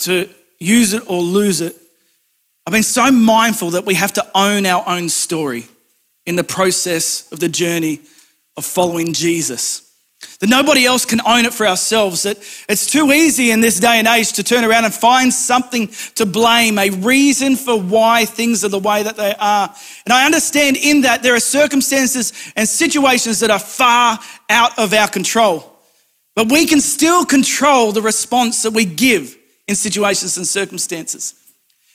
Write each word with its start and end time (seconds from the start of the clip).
to 0.03 0.29
use 0.61 0.93
it 0.93 1.11
or 1.11 1.23
lose 1.23 1.61
it, 1.61 1.75
I've 2.69 2.73
been 2.73 2.85
so 2.85 3.11
mindful 3.11 3.71
that 3.71 3.85
we 3.85 3.95
have 3.95 4.13
to 4.13 4.25
own 4.33 4.65
our 4.65 4.85
own 4.87 5.09
story 5.09 5.67
in 6.27 6.37
the 6.37 6.45
process 6.45 7.33
of 7.33 7.41
the 7.41 7.49
journey 7.49 8.01
of 8.57 8.65
following 8.65 9.13
Jesus. 9.13 9.84
That 10.41 10.49
nobody 10.51 10.87
else 10.87 11.05
can 11.05 11.21
own 11.27 11.45
it 11.45 11.55
for 11.55 11.67
ourselves. 11.67 12.25
That 12.25 12.39
it's 12.69 12.87
too 12.91 13.13
easy 13.13 13.51
in 13.51 13.61
this 13.61 13.81
day 13.81 13.99
and 13.99 14.09
age 14.09 14.33
to 14.35 14.43
turn 14.43 14.65
around 14.65 14.85
and 14.85 14.95
find 14.95 15.33
something 15.33 15.89
to 16.17 16.27
blame, 16.27 16.79
a 16.79 16.91
reason 16.91 17.57
for 17.57 17.81
why 17.81 18.25
things 18.25 18.65
are 18.65 18.69
the 18.69 18.79
way 18.79 19.03
that 19.03 19.17
they 19.17 19.35
are. 19.39 19.75
And 20.05 20.13
I 20.13 20.27
understand 20.27 20.77
in 20.77 21.03
that 21.03 21.23
there 21.23 21.35
are 21.35 21.41
circumstances 21.41 22.33
and 22.57 22.69
situations 22.69 23.41
that 23.41 23.51
are 23.51 23.59
far 23.59 24.19
out 24.51 24.79
of 24.79 24.93
our 24.93 25.09
control. 25.09 25.71
But 26.35 26.51
we 26.51 26.67
can 26.67 26.81
still 26.81 27.25
control 27.25 27.93
the 27.93 28.03
response 28.03 28.63
that 28.63 28.73
we 28.73 28.85
give 28.85 29.37
in 29.69 29.75
situations 29.75 30.37
and 30.37 30.47
circumstances. 30.47 31.35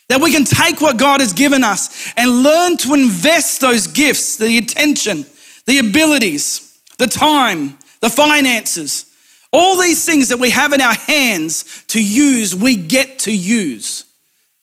That 0.08 0.22
we 0.22 0.32
can 0.32 0.44
take 0.44 0.82
what 0.82 0.98
God 0.98 1.20
has 1.20 1.34
given 1.34 1.64
us 1.64 2.12
and 2.18 2.42
learn 2.42 2.78
to 2.78 2.94
invest 2.94 3.62
those 3.62 3.86
gifts, 3.86 4.38
the 4.38 4.58
attention, 4.58 5.26
the 5.68 5.78
abilities, 5.78 6.80
the 6.98 7.06
time, 7.06 7.78
the 8.02 8.10
finances, 8.10 9.06
all 9.52 9.78
these 9.78 10.06
things 10.06 10.30
that 10.30 10.40
we 10.40 10.52
have 10.52 10.74
in 10.74 10.82
our 10.82 10.94
hands 10.94 11.84
to 11.88 12.04
use, 12.04 12.56
we 12.56 12.76
get 12.76 13.20
to 13.20 13.36
use. 13.36 14.06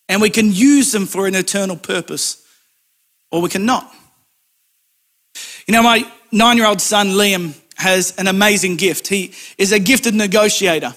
And 0.09 0.23
we 0.23 0.31
can 0.31 0.53
use 0.53 0.93
them 0.93 1.07
for 1.07 1.27
an 1.27 1.35
eternal 1.35 1.77
purpose, 1.77 2.47
or 3.33 3.41
we 3.41 3.49
cannot. 3.49 3.93
You 5.67 5.73
know, 5.73 5.83
my 5.83 6.09
nine 6.31 6.57
year 6.57 6.67
old 6.67 6.81
son, 6.81 7.09
Liam, 7.09 7.55
has 7.77 8.15
an 8.17 8.29
amazing 8.29 8.77
gift. 8.77 9.09
He 9.09 9.35
is 9.59 9.73
a 9.73 9.81
gifted 9.81 10.15
negotiator. 10.15 10.95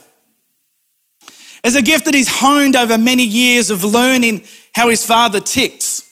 It's 1.63 1.75
a 1.75 1.81
gift 1.81 2.05
that 2.05 2.13
he's 2.13 2.29
honed 2.29 2.75
over 2.75 2.97
many 2.97 3.23
years 3.23 3.69
of 3.69 3.83
learning 3.83 4.43
how 4.73 4.89
his 4.89 5.05
father 5.05 5.39
ticks. 5.39 6.09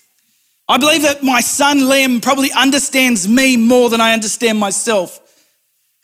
I 0.67 0.78
believe 0.78 1.03
that 1.03 1.23
my 1.23 1.39
son 1.39 1.80
Liam 1.80 2.22
probably 2.22 2.52
understands 2.52 3.28
me 3.28 3.56
more 3.56 3.89
than 3.89 4.02
I 4.02 4.12
understand 4.12 4.58
myself. 4.59 5.22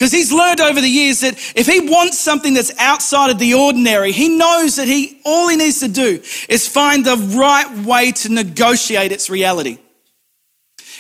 Because 0.04 0.12
he's 0.12 0.34
learned 0.34 0.60
over 0.60 0.82
the 0.82 0.90
years 0.90 1.22
that 1.22 1.36
if 1.56 1.66
he 1.66 1.80
wants 1.80 2.20
something 2.20 2.54
that's 2.54 2.78
outside 2.78 3.32
of 3.32 3.40
the 3.40 3.54
ordinary, 3.54 4.12
he 4.12 4.28
knows 4.28 4.76
that 4.76 4.86
he 4.86 5.22
all 5.24 5.48
he 5.48 5.56
needs 5.56 5.80
to 5.80 5.88
do 5.88 6.22
is 6.50 6.68
find 6.68 7.06
the 7.06 7.16
right 7.16 7.86
way 7.86 8.12
to 8.12 8.28
negotiate 8.28 9.14
its 9.14 9.30
reality. 9.30 9.78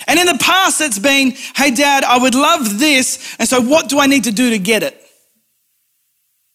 And 0.07 0.17
in 0.17 0.25
the 0.25 0.37
past, 0.39 0.79
it's 0.79 0.99
been, 0.99 1.33
hey, 1.53 1.71
dad, 1.71 2.05
I 2.05 2.17
would 2.17 2.33
love 2.33 2.79
this. 2.79 3.35
And 3.39 3.49
so 3.49 3.59
what 3.59 3.89
do 3.89 3.99
I 3.99 4.07
need 4.07 4.23
to 4.23 4.31
do 4.31 4.51
to 4.51 4.57
get 4.57 4.83
it? 4.83 4.97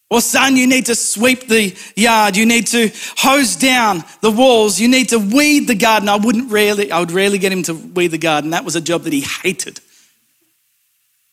Or 0.09 0.19
son, 0.19 0.57
you 0.57 0.65
need 0.65 0.87
to 0.87 0.95
sweep 0.95 1.47
the 1.49 1.77
yard. 1.95 2.35
You 2.35 2.47
need 2.47 2.65
to 2.67 2.89
hose 3.15 3.57
down 3.57 4.03
the 4.21 4.31
walls. 4.31 4.79
You 4.79 4.87
need 4.87 5.09
to 5.09 5.19
weed 5.19 5.67
the 5.67 5.75
garden. 5.75 6.09
I 6.09 6.15
wouldn't 6.15 6.51
really, 6.51 6.91
I 6.91 6.99
would 6.99 7.11
rarely 7.11 7.37
get 7.37 7.51
him 7.51 7.61
to 7.61 7.75
weed 7.75 8.07
the 8.07 8.17
garden. 8.17 8.49
That 8.49 8.65
was 8.65 8.75
a 8.75 8.81
job 8.81 9.03
that 9.03 9.13
he 9.13 9.21
hated. 9.21 9.81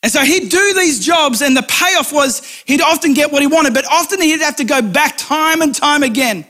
And 0.03 0.11
so 0.11 0.21
he'd 0.21 0.49
do 0.49 0.73
these 0.75 1.03
jobs, 1.03 1.41
and 1.41 1.57
the 1.57 1.63
payoff 1.63 2.13
was 2.13 2.45
he'd 2.65 2.81
often 2.81 3.13
get 3.13 3.31
what 3.31 3.41
he 3.41 3.47
wanted, 3.47 3.73
but 3.73 3.85
often 3.85 4.21
he'd 4.21 4.41
have 4.41 4.57
to 4.57 4.63
go 4.63 4.81
back 4.81 5.17
time 5.17 5.61
and 5.61 5.73
time 5.73 6.03
again 6.03 6.45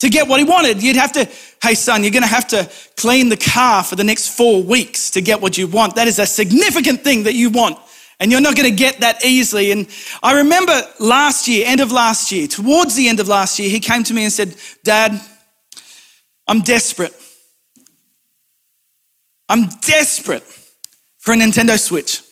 to 0.00 0.08
get 0.08 0.26
what 0.26 0.40
he 0.40 0.44
wanted. 0.44 0.82
You'd 0.82 0.96
have 0.96 1.12
to, 1.12 1.28
hey, 1.62 1.74
son, 1.74 2.02
you're 2.02 2.10
going 2.10 2.24
to 2.24 2.28
have 2.28 2.48
to 2.48 2.68
clean 2.96 3.28
the 3.28 3.36
car 3.36 3.84
for 3.84 3.94
the 3.94 4.02
next 4.02 4.36
four 4.36 4.60
weeks 4.60 5.10
to 5.12 5.20
get 5.20 5.40
what 5.40 5.56
you 5.56 5.68
want. 5.68 5.94
That 5.94 6.08
is 6.08 6.18
a 6.18 6.26
significant 6.26 7.02
thing 7.04 7.22
that 7.22 7.34
you 7.34 7.50
want. 7.50 7.78
And 8.18 8.32
you're 8.32 8.40
not 8.40 8.56
going 8.56 8.68
to 8.68 8.76
get 8.76 9.00
that 9.00 9.24
easily. 9.24 9.70
And 9.70 9.86
I 10.20 10.38
remember 10.38 10.72
last 10.98 11.46
year, 11.46 11.64
end 11.66 11.80
of 11.80 11.92
last 11.92 12.32
year, 12.32 12.48
towards 12.48 12.96
the 12.96 13.08
end 13.08 13.20
of 13.20 13.28
last 13.28 13.60
year, 13.60 13.70
he 13.70 13.78
came 13.78 14.02
to 14.04 14.14
me 14.14 14.24
and 14.24 14.32
said, 14.32 14.56
Dad, 14.82 15.20
I'm 16.48 16.62
desperate. 16.62 17.14
I'm 19.48 19.68
desperate 19.82 20.42
for 21.18 21.32
a 21.32 21.36
Nintendo 21.36 21.78
Switch. 21.78 22.22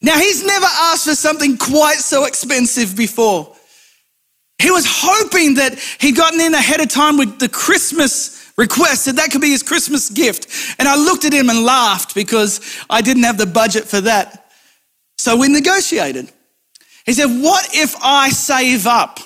Now, 0.00 0.16
he's 0.16 0.44
never 0.44 0.66
asked 0.66 1.04
for 1.04 1.14
something 1.14 1.56
quite 1.56 1.98
so 1.98 2.24
expensive 2.24 2.96
before. 2.96 3.54
He 4.60 4.70
was 4.70 4.84
hoping 4.86 5.54
that 5.54 5.78
he'd 6.00 6.16
gotten 6.16 6.40
in 6.40 6.54
ahead 6.54 6.80
of 6.80 6.88
time 6.88 7.16
with 7.16 7.38
the 7.38 7.48
Christmas 7.48 8.52
request, 8.56 9.06
that 9.06 9.16
that 9.16 9.30
could 9.30 9.40
be 9.40 9.50
his 9.50 9.62
Christmas 9.62 10.10
gift. 10.10 10.76
And 10.78 10.88
I 10.88 10.96
looked 10.96 11.24
at 11.24 11.32
him 11.32 11.48
and 11.48 11.64
laughed 11.64 12.14
because 12.14 12.60
I 12.90 13.00
didn't 13.00 13.22
have 13.22 13.38
the 13.38 13.46
budget 13.46 13.84
for 13.84 14.00
that. 14.02 14.50
So 15.16 15.36
we 15.36 15.48
negotiated. 15.48 16.30
He 17.06 17.12
said, 17.12 17.26
What 17.26 17.68
if 17.72 17.96
I 18.02 18.30
save 18.30 18.86
up 18.86 19.20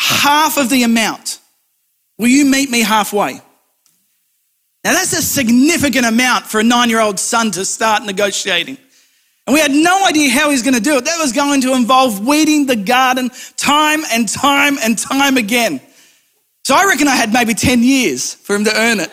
half 0.00 0.56
of 0.56 0.70
the 0.70 0.84
amount? 0.84 1.40
Will 2.18 2.28
you 2.28 2.44
meet 2.44 2.70
me 2.70 2.80
halfway? 2.80 3.40
Now, 4.82 4.92
that's 4.92 5.12
a 5.12 5.22
significant 5.22 6.06
amount 6.06 6.46
for 6.46 6.60
a 6.60 6.64
nine 6.64 6.88
year 6.88 7.00
old 7.00 7.18
son 7.18 7.50
to 7.52 7.64
start 7.64 8.04
negotiating. 8.04 8.78
And 9.46 9.54
we 9.54 9.60
had 9.60 9.72
no 9.72 10.06
idea 10.06 10.30
how 10.30 10.48
he 10.48 10.52
was 10.52 10.62
going 10.62 10.74
to 10.74 10.80
do 10.80 10.96
it. 10.96 11.04
That 11.04 11.18
was 11.20 11.32
going 11.32 11.60
to 11.62 11.74
involve 11.74 12.26
weeding 12.26 12.66
the 12.66 12.76
garden 12.76 13.30
time 13.56 14.02
and 14.12 14.28
time 14.28 14.78
and 14.82 14.96
time 14.98 15.36
again. 15.36 15.80
So 16.64 16.74
I 16.74 16.84
reckon 16.84 17.08
I 17.08 17.16
had 17.16 17.32
maybe 17.32 17.52
10 17.52 17.82
years 17.82 18.34
for 18.34 18.54
him 18.54 18.64
to 18.64 18.76
earn 18.76 19.00
it. 19.00 19.10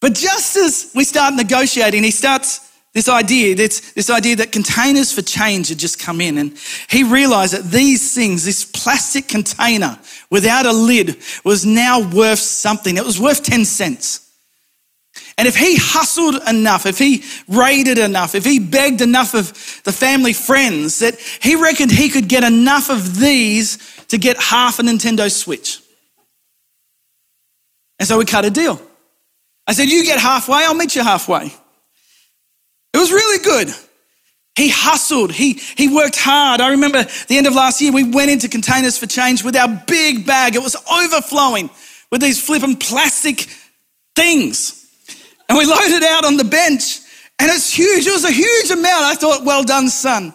But 0.00 0.14
just 0.14 0.56
as 0.56 0.92
we 0.94 1.02
start 1.04 1.34
negotiating, 1.34 2.02
he 2.02 2.10
starts 2.10 2.73
this 2.94 3.08
idea, 3.08 3.56
this, 3.56 3.92
this 3.92 4.08
idea 4.08 4.36
that 4.36 4.52
containers 4.52 5.12
for 5.12 5.20
change 5.20 5.68
had 5.68 5.78
just 5.78 5.98
come 5.98 6.20
in. 6.20 6.38
And 6.38 6.56
he 6.88 7.02
realized 7.02 7.52
that 7.52 7.64
these 7.64 8.14
things, 8.14 8.44
this 8.44 8.64
plastic 8.64 9.26
container 9.26 9.98
without 10.30 10.64
a 10.64 10.72
lid, 10.72 11.16
was 11.44 11.66
now 11.66 12.08
worth 12.08 12.38
something. 12.38 12.96
It 12.96 13.04
was 13.04 13.20
worth 13.20 13.42
10 13.42 13.64
cents. 13.64 14.20
And 15.36 15.48
if 15.48 15.56
he 15.56 15.76
hustled 15.76 16.36
enough, 16.48 16.86
if 16.86 16.98
he 16.98 17.24
raided 17.48 17.98
enough, 17.98 18.36
if 18.36 18.44
he 18.44 18.60
begged 18.60 19.00
enough 19.00 19.34
of 19.34 19.48
the 19.82 19.92
family 19.92 20.32
friends, 20.32 21.00
that 21.00 21.18
he 21.18 21.56
reckoned 21.56 21.90
he 21.90 22.08
could 22.08 22.28
get 22.28 22.44
enough 22.44 22.90
of 22.90 23.18
these 23.18 23.78
to 24.06 24.18
get 24.18 24.40
half 24.40 24.78
a 24.78 24.82
Nintendo 24.82 25.28
Switch. 25.28 25.80
And 27.98 28.06
so 28.06 28.18
we 28.18 28.24
cut 28.24 28.44
a 28.44 28.50
deal. 28.50 28.80
I 29.66 29.72
said, 29.72 29.88
You 29.88 30.04
get 30.04 30.20
halfway, 30.20 30.58
I'll 30.58 30.74
meet 30.74 30.94
you 30.94 31.02
halfway. 31.02 31.52
It 32.94 32.98
was 32.98 33.12
really 33.12 33.44
good. 33.44 33.68
He 34.54 34.68
hustled, 34.68 35.32
he, 35.32 35.54
he 35.54 35.92
worked 35.92 36.16
hard. 36.16 36.60
I 36.60 36.70
remember 36.70 37.04
the 37.26 37.36
end 37.36 37.48
of 37.48 37.54
last 37.54 37.80
year, 37.80 37.90
we 37.90 38.04
went 38.04 38.30
into 38.30 38.48
containers 38.48 38.96
for 38.96 39.06
change 39.06 39.42
with 39.42 39.56
our 39.56 39.82
big 39.88 40.24
bag. 40.24 40.54
It 40.54 40.62
was 40.62 40.76
overflowing 40.90 41.70
with 42.12 42.20
these 42.20 42.40
flipping 42.40 42.76
plastic 42.76 43.48
things. 44.14 44.88
And 45.48 45.58
we 45.58 45.66
loaded 45.66 46.04
out 46.04 46.24
on 46.24 46.36
the 46.36 46.44
bench, 46.44 47.00
and 47.40 47.50
it's 47.50 47.74
huge. 47.74 48.06
It 48.06 48.12
was 48.12 48.24
a 48.24 48.30
huge 48.30 48.70
amount. 48.70 49.04
I 49.04 49.16
thought, 49.16 49.44
well 49.44 49.64
done, 49.64 49.88
son. 49.88 50.32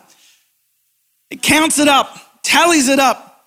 It 1.30 1.41
counts 1.41 1.80
it 1.80 1.88
up, 1.88 2.41
tallies 2.44 2.90
it 2.90 3.00
up. 3.00 3.46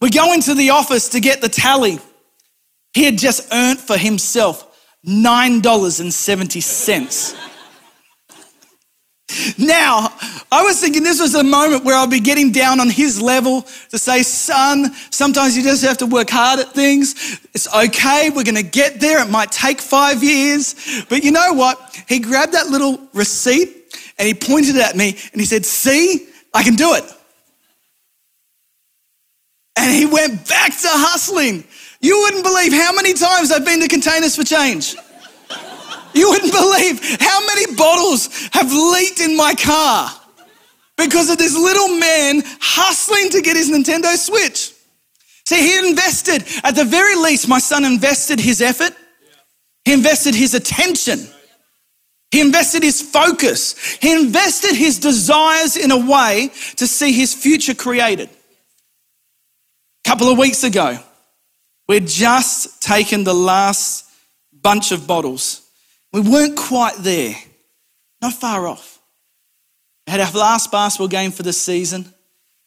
We 0.00 0.10
go 0.10 0.32
into 0.32 0.54
the 0.54 0.70
office 0.70 1.10
to 1.10 1.20
get 1.20 1.40
the 1.40 1.48
tally. 1.48 2.00
He 2.94 3.04
had 3.04 3.16
just 3.16 3.46
earned 3.52 3.78
for 3.78 3.96
himself 3.96 4.66
$9.70. 5.06 7.49
Now, 9.58 10.12
I 10.50 10.62
was 10.62 10.80
thinking 10.80 11.02
this 11.02 11.20
was 11.20 11.34
a 11.34 11.44
moment 11.44 11.84
where 11.84 11.96
I'd 11.96 12.10
be 12.10 12.20
getting 12.20 12.52
down 12.52 12.80
on 12.80 12.90
his 12.90 13.20
level 13.20 13.62
to 13.90 13.98
say, 13.98 14.22
son, 14.22 14.92
sometimes 15.10 15.56
you 15.56 15.62
just 15.62 15.84
have 15.84 15.98
to 15.98 16.06
work 16.06 16.30
hard 16.30 16.60
at 16.60 16.72
things. 16.72 17.38
It's 17.54 17.72
okay. 17.74 18.30
We're 18.30 18.44
going 18.44 18.56
to 18.56 18.62
get 18.62 19.00
there. 19.00 19.22
It 19.22 19.30
might 19.30 19.52
take 19.52 19.80
five 19.80 20.22
years. 20.24 21.04
But 21.08 21.24
you 21.24 21.30
know 21.30 21.52
what? 21.52 22.02
He 22.08 22.18
grabbed 22.18 22.52
that 22.54 22.68
little 22.68 23.00
receipt 23.14 23.94
and 24.18 24.26
he 24.26 24.34
pointed 24.34 24.76
at 24.76 24.96
me 24.96 25.16
and 25.32 25.40
he 25.40 25.46
said, 25.46 25.64
see, 25.64 26.28
I 26.52 26.62
can 26.62 26.74
do 26.74 26.94
it. 26.94 27.04
And 29.76 29.92
he 29.92 30.06
went 30.06 30.48
back 30.48 30.72
to 30.72 30.88
hustling. 30.90 31.64
You 32.00 32.18
wouldn't 32.20 32.44
believe 32.44 32.72
how 32.72 32.92
many 32.92 33.12
times 33.12 33.52
I've 33.52 33.64
been 33.64 33.80
to 33.80 33.88
Containers 33.88 34.36
for 34.36 34.44
Change. 34.44 34.96
You 36.14 36.30
wouldn't 36.30 36.52
believe 36.52 37.20
how 37.20 37.46
many 37.46 37.74
bottles 37.74 38.28
have 38.52 38.72
leaked 38.72 39.20
in 39.20 39.36
my 39.36 39.54
car 39.54 40.10
because 40.96 41.30
of 41.30 41.38
this 41.38 41.56
little 41.56 41.88
man 41.88 42.42
hustling 42.60 43.30
to 43.30 43.40
get 43.40 43.56
his 43.56 43.70
Nintendo 43.70 44.16
Switch. 44.16 44.72
See, 45.46 45.56
he 45.56 45.88
invested, 45.88 46.44
at 46.62 46.76
the 46.76 46.84
very 46.84 47.16
least, 47.16 47.48
my 47.48 47.58
son 47.58 47.84
invested 47.84 48.38
his 48.38 48.60
effort, 48.60 48.94
he 49.84 49.92
invested 49.92 50.34
his 50.34 50.54
attention, 50.54 51.26
he 52.30 52.40
invested 52.40 52.82
his 52.82 53.00
focus, 53.02 53.96
he 54.00 54.12
invested 54.12 54.76
his 54.76 54.98
desires 54.98 55.76
in 55.76 55.90
a 55.90 55.98
way 55.98 56.50
to 56.76 56.86
see 56.86 57.12
his 57.12 57.34
future 57.34 57.74
created. 57.74 58.28
A 60.04 60.08
couple 60.08 60.28
of 60.28 60.38
weeks 60.38 60.62
ago, 60.62 60.98
we'd 61.88 62.06
just 62.06 62.80
taken 62.80 63.24
the 63.24 63.34
last 63.34 64.04
bunch 64.52 64.92
of 64.92 65.06
bottles. 65.06 65.69
We 66.12 66.20
weren't 66.20 66.56
quite 66.56 66.96
there, 66.96 67.34
not 68.20 68.34
far 68.34 68.66
off. 68.66 68.98
We 70.06 70.12
had 70.12 70.20
our 70.20 70.32
last 70.32 70.72
basketball 70.72 71.08
game 71.08 71.30
for 71.30 71.42
the 71.42 71.52
season. 71.52 72.12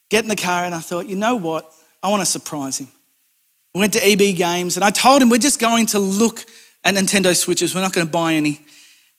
Get 0.10 0.24
in 0.24 0.30
the 0.30 0.36
car, 0.36 0.64
and 0.64 0.74
I 0.74 0.80
thought, 0.80 1.08
you 1.08 1.16
know 1.16 1.36
what? 1.36 1.70
I 2.02 2.10
want 2.10 2.22
to 2.22 2.26
surprise 2.26 2.78
him. 2.78 2.88
We 3.74 3.80
went 3.80 3.94
to 3.94 4.08
EB 4.08 4.36
Games, 4.38 4.78
and 4.78 4.84
I 4.84 4.92
told 4.92 5.22
him 5.22 5.30
we're 5.30 5.38
just 5.38 5.60
going 5.60 5.88
to 5.88 6.00
look 6.00 6.46
at 6.84 6.94
Nintendo 6.94 7.36
Switches. 7.36 7.74
We're 7.74 7.82
not 7.82 7.94
going 7.94 8.06
to 8.06 8.12
buy 8.12 8.34
any. 8.36 8.62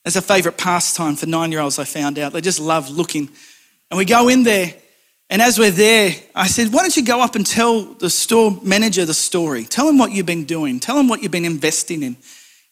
It's 0.04 0.16
a 0.16 0.22
favorite 0.22 0.56
pastime 0.56 1.16
for 1.16 1.26
nine 1.26 1.50
year 1.50 1.60
olds, 1.60 1.78
I 1.78 1.84
found 1.84 2.18
out. 2.18 2.32
They 2.32 2.40
just 2.40 2.60
love 2.60 2.90
looking. 2.90 3.28
And 3.90 3.98
we 3.98 4.04
go 4.04 4.28
in 4.28 4.42
there, 4.42 4.72
and 5.30 5.42
as 5.42 5.58
we're 5.58 5.70
there, 5.70 6.14
I 6.34 6.46
said, 6.46 6.72
Why 6.72 6.82
don't 6.82 6.96
you 6.96 7.04
go 7.04 7.20
up 7.20 7.34
and 7.34 7.46
tell 7.46 7.82
the 7.82 8.10
store 8.10 8.58
manager 8.62 9.04
the 9.04 9.14
story? 9.14 9.64
Tell 9.64 9.88
him 9.88 9.98
what 9.98 10.12
you've 10.12 10.26
been 10.26 10.44
doing, 10.44 10.80
tell 10.80 10.98
him 10.98 11.08
what 11.08 11.22
you've 11.22 11.32
been 11.32 11.44
investing 11.44 12.02
in. 12.02 12.16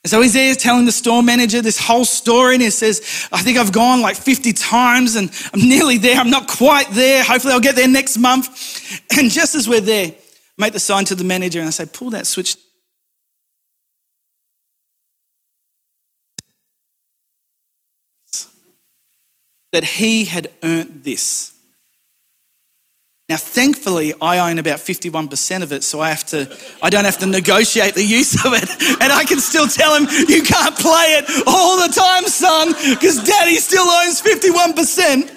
And 0.04 0.10
so 0.10 0.20
he's 0.20 0.32
there 0.32 0.54
telling 0.56 0.84
the 0.84 0.93
store 0.93 1.22
manager 1.22 1.62
this 1.62 1.78
whole 1.78 2.04
story, 2.04 2.54
and 2.54 2.62
he 2.62 2.70
says, 2.70 3.28
I 3.31 3.40
think 3.40 3.56
I've 3.56 3.70
gone 3.70 4.00
like 4.00 4.16
50 4.16 4.52
times 4.52 5.14
and 5.14 5.31
I'm 5.54 5.60
nearly 5.60 5.96
there. 5.96 6.19
I'm 6.19 6.31
not 6.31 6.49
quite 6.49 6.90
there. 6.90 7.22
Hopefully, 7.22 7.54
I'll 7.54 7.60
get 7.60 7.76
there 7.76 7.88
next 7.88 8.19
month. 8.19 8.49
And 9.19 9.31
just 9.31 9.54
as 9.54 9.69
we're 9.69 9.81
there, 9.81 10.12
make 10.58 10.72
the 10.72 10.81
sign 10.81 11.04
to 11.06 11.14
the 11.14 11.25
manager 11.25 11.60
and 11.60 11.69
I 11.69 11.70
say, 11.70 11.87
Pull 11.87 12.10
that 12.10 12.26
switch 12.26 12.56
that 19.72 19.84
he 19.84 20.26
had 20.26 20.50
earned 20.62 21.02
this. 21.02 21.51
Now, 23.32 23.38
thankfully, 23.38 24.12
I 24.20 24.50
own 24.50 24.58
about 24.58 24.79
51% 24.79 25.62
of 25.62 25.73
it, 25.73 25.82
so 25.84 26.00
I 26.00 26.11
have 26.11 26.26
to, 26.26 26.55
I 26.82 26.90
don't 26.90 27.06
have 27.06 27.17
to 27.20 27.26
negotiate 27.26 27.94
the 27.94 28.05
use 28.05 28.44
of 28.44 28.52
it. 28.52 28.69
And 29.00 29.11
I 29.11 29.25
can 29.25 29.40
still 29.40 29.67
tell 29.67 29.96
him, 29.96 30.06
you 30.29 30.43
can't 30.43 30.76
play 30.76 31.17
it 31.17 31.46
all 31.46 31.79
the 31.79 31.94
time, 31.94 32.25
son, 32.25 32.75
because 32.90 33.25
daddy 33.25 33.56
still 33.56 33.88
owns 33.88 34.20
51%. 34.20 35.34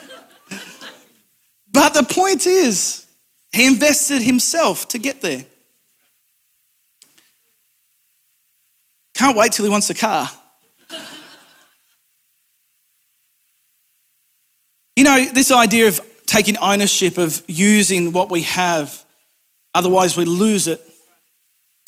But 1.72 1.94
the 1.94 2.04
point 2.04 2.46
is, 2.46 3.08
he 3.54 3.66
invested 3.66 4.22
himself 4.22 4.90
to 4.90 5.00
get 5.00 5.22
there. 5.22 5.46
Can't 9.14 9.38
wait 9.38 9.54
till 9.54 9.64
he 9.64 9.72
wants 9.72 9.90
a 9.90 9.94
car. 9.94 10.30
You 14.98 15.06
know, 15.06 15.26
this 15.34 15.50
idea 15.50 15.88
of 15.88 16.02
taking 16.26 16.58
ownership 16.58 17.18
of 17.18 17.44
using 17.48 18.12
what 18.12 18.30
we 18.30 18.42
have, 18.44 19.04
otherwise 19.74 20.18
we 20.18 20.26
lose 20.26 20.68
it. 20.68 20.82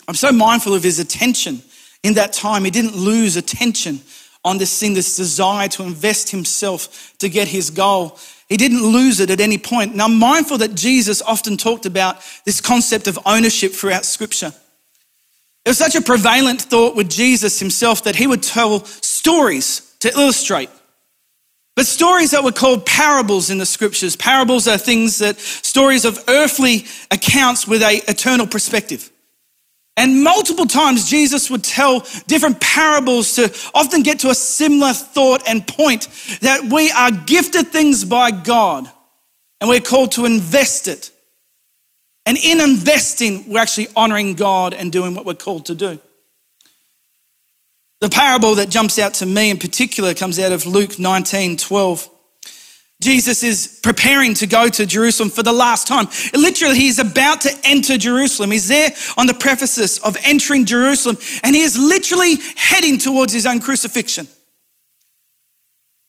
I'm 0.08 0.16
so 0.16 0.32
mindful 0.32 0.74
of 0.74 0.84
his 0.84 1.00
attention 1.00 1.62
in 2.04 2.14
that 2.14 2.34
time. 2.34 2.64
He 2.64 2.72
didn't 2.72 2.96
lose 2.96 3.36
attention 3.36 4.02
on 4.46 4.58
this 4.58 4.80
thing, 4.80 4.94
this 4.94 5.18
desire 5.18 5.68
to 5.68 5.84
invest 5.84 6.30
himself 6.30 7.14
to 7.20 7.28
get 7.28 7.48
his 7.48 7.70
goal. 7.70 8.18
He 8.48 8.56
didn't 8.56 8.82
lose 8.82 9.20
it 9.20 9.30
at 9.30 9.42
any 9.42 9.58
point. 9.58 9.94
Now, 9.96 10.06
I'm 10.06 10.18
mindful 10.18 10.60
that 10.60 10.74
Jesus 10.74 11.22
often 11.22 11.58
talked 11.58 11.86
about 11.86 12.22
this 12.46 12.62
concept 12.62 13.08
of 13.08 13.20
ownership 13.26 13.74
throughout 13.74 14.06
scripture. 14.06 14.54
It 15.66 15.70
was 15.70 15.78
such 15.78 15.96
a 15.96 16.02
prevalent 16.02 16.62
thought 16.62 16.96
with 16.96 17.10
Jesus 17.10 17.60
himself 17.60 18.06
that 18.06 18.16
he 18.16 18.26
would 18.26 18.42
tell 18.42 18.86
stories 18.86 19.96
to 20.00 20.10
illustrate 20.18 20.70
but 21.78 21.86
stories 21.86 22.32
that 22.32 22.44
were 22.44 22.52
called 22.52 22.88
parables 22.88 23.52
in 23.52 23.60
the 23.60 23.66
scriptures. 23.66 24.16
Parables 24.16 24.68
are 24.68 24.80
things 24.80 25.20
that, 25.20 25.40
stories 25.40 26.06
of 26.06 26.18
earthly 26.28 26.86
accounts 27.12 27.68
with 27.68 27.84
a 27.84 28.02
eternal 28.10 28.48
perspective. 28.48 29.12
And 29.96 30.24
multiple 30.24 30.66
times 30.66 31.08
Jesus 31.08 31.52
would 31.52 31.64
tell 31.64 32.00
different 32.26 32.60
parables 32.60 33.36
to 33.36 33.56
often 33.76 34.02
get 34.02 34.18
to 34.22 34.32
a 34.32 34.36
similar 34.36 34.92
thought 34.92 35.48
and 35.48 35.68
point 35.68 36.08
that 36.42 36.64
we 36.64 36.90
are 36.90 37.12
gifted 37.12 37.68
things 37.68 38.04
by 38.04 38.32
God 38.32 38.90
and 39.62 39.70
we're 39.70 39.80
called 39.80 40.14
to 40.14 40.26
invest 40.26 40.88
it. 40.88 41.12
And 42.26 42.40
in 42.40 42.60
investing, 42.60 43.48
we're 43.48 43.60
actually 43.60 43.90
honoring 43.96 44.34
God 44.34 44.74
and 44.74 44.92
doing 44.92 45.14
what 45.14 45.28
we're 45.28 45.36
called 45.36 45.68
to 45.68 45.76
do. 45.76 46.00
The 48.00 48.10
parable 48.10 48.56
that 48.56 48.70
jumps 48.70 49.00
out 49.00 49.16
to 49.16 49.26
me 49.26 49.50
in 49.50 49.58
particular 49.58 50.14
comes 50.14 50.38
out 50.40 50.52
of 50.52 50.66
Luke 50.66 51.00
19 51.00 51.58
12. 51.58 52.10
Jesus 53.00 53.44
is 53.44 53.80
preparing 53.84 54.34
to 54.36 54.48
go 54.48 54.70
to 54.70 54.86
Jerusalem 54.86 55.30
for 55.30 55.44
the 55.44 55.54
last 55.54 55.88
time. 55.88 56.08
Literally, 56.34 56.78
he's 56.78 56.98
about 56.98 57.42
to 57.42 57.52
enter 57.64 57.96
Jerusalem. 57.96 58.50
He's 58.50 58.68
there 58.68 58.90
on 59.18 59.28
the 59.28 59.36
prefaces 59.36 60.00
of 60.00 60.18
entering 60.24 60.66
Jerusalem, 60.66 61.18
and 61.44 61.56
he 61.56 61.62
is 61.62 61.78
literally 61.78 62.38
heading 62.56 62.98
towards 62.98 63.34
his 63.34 63.46
own 63.46 63.60
crucifixion. 63.60 64.28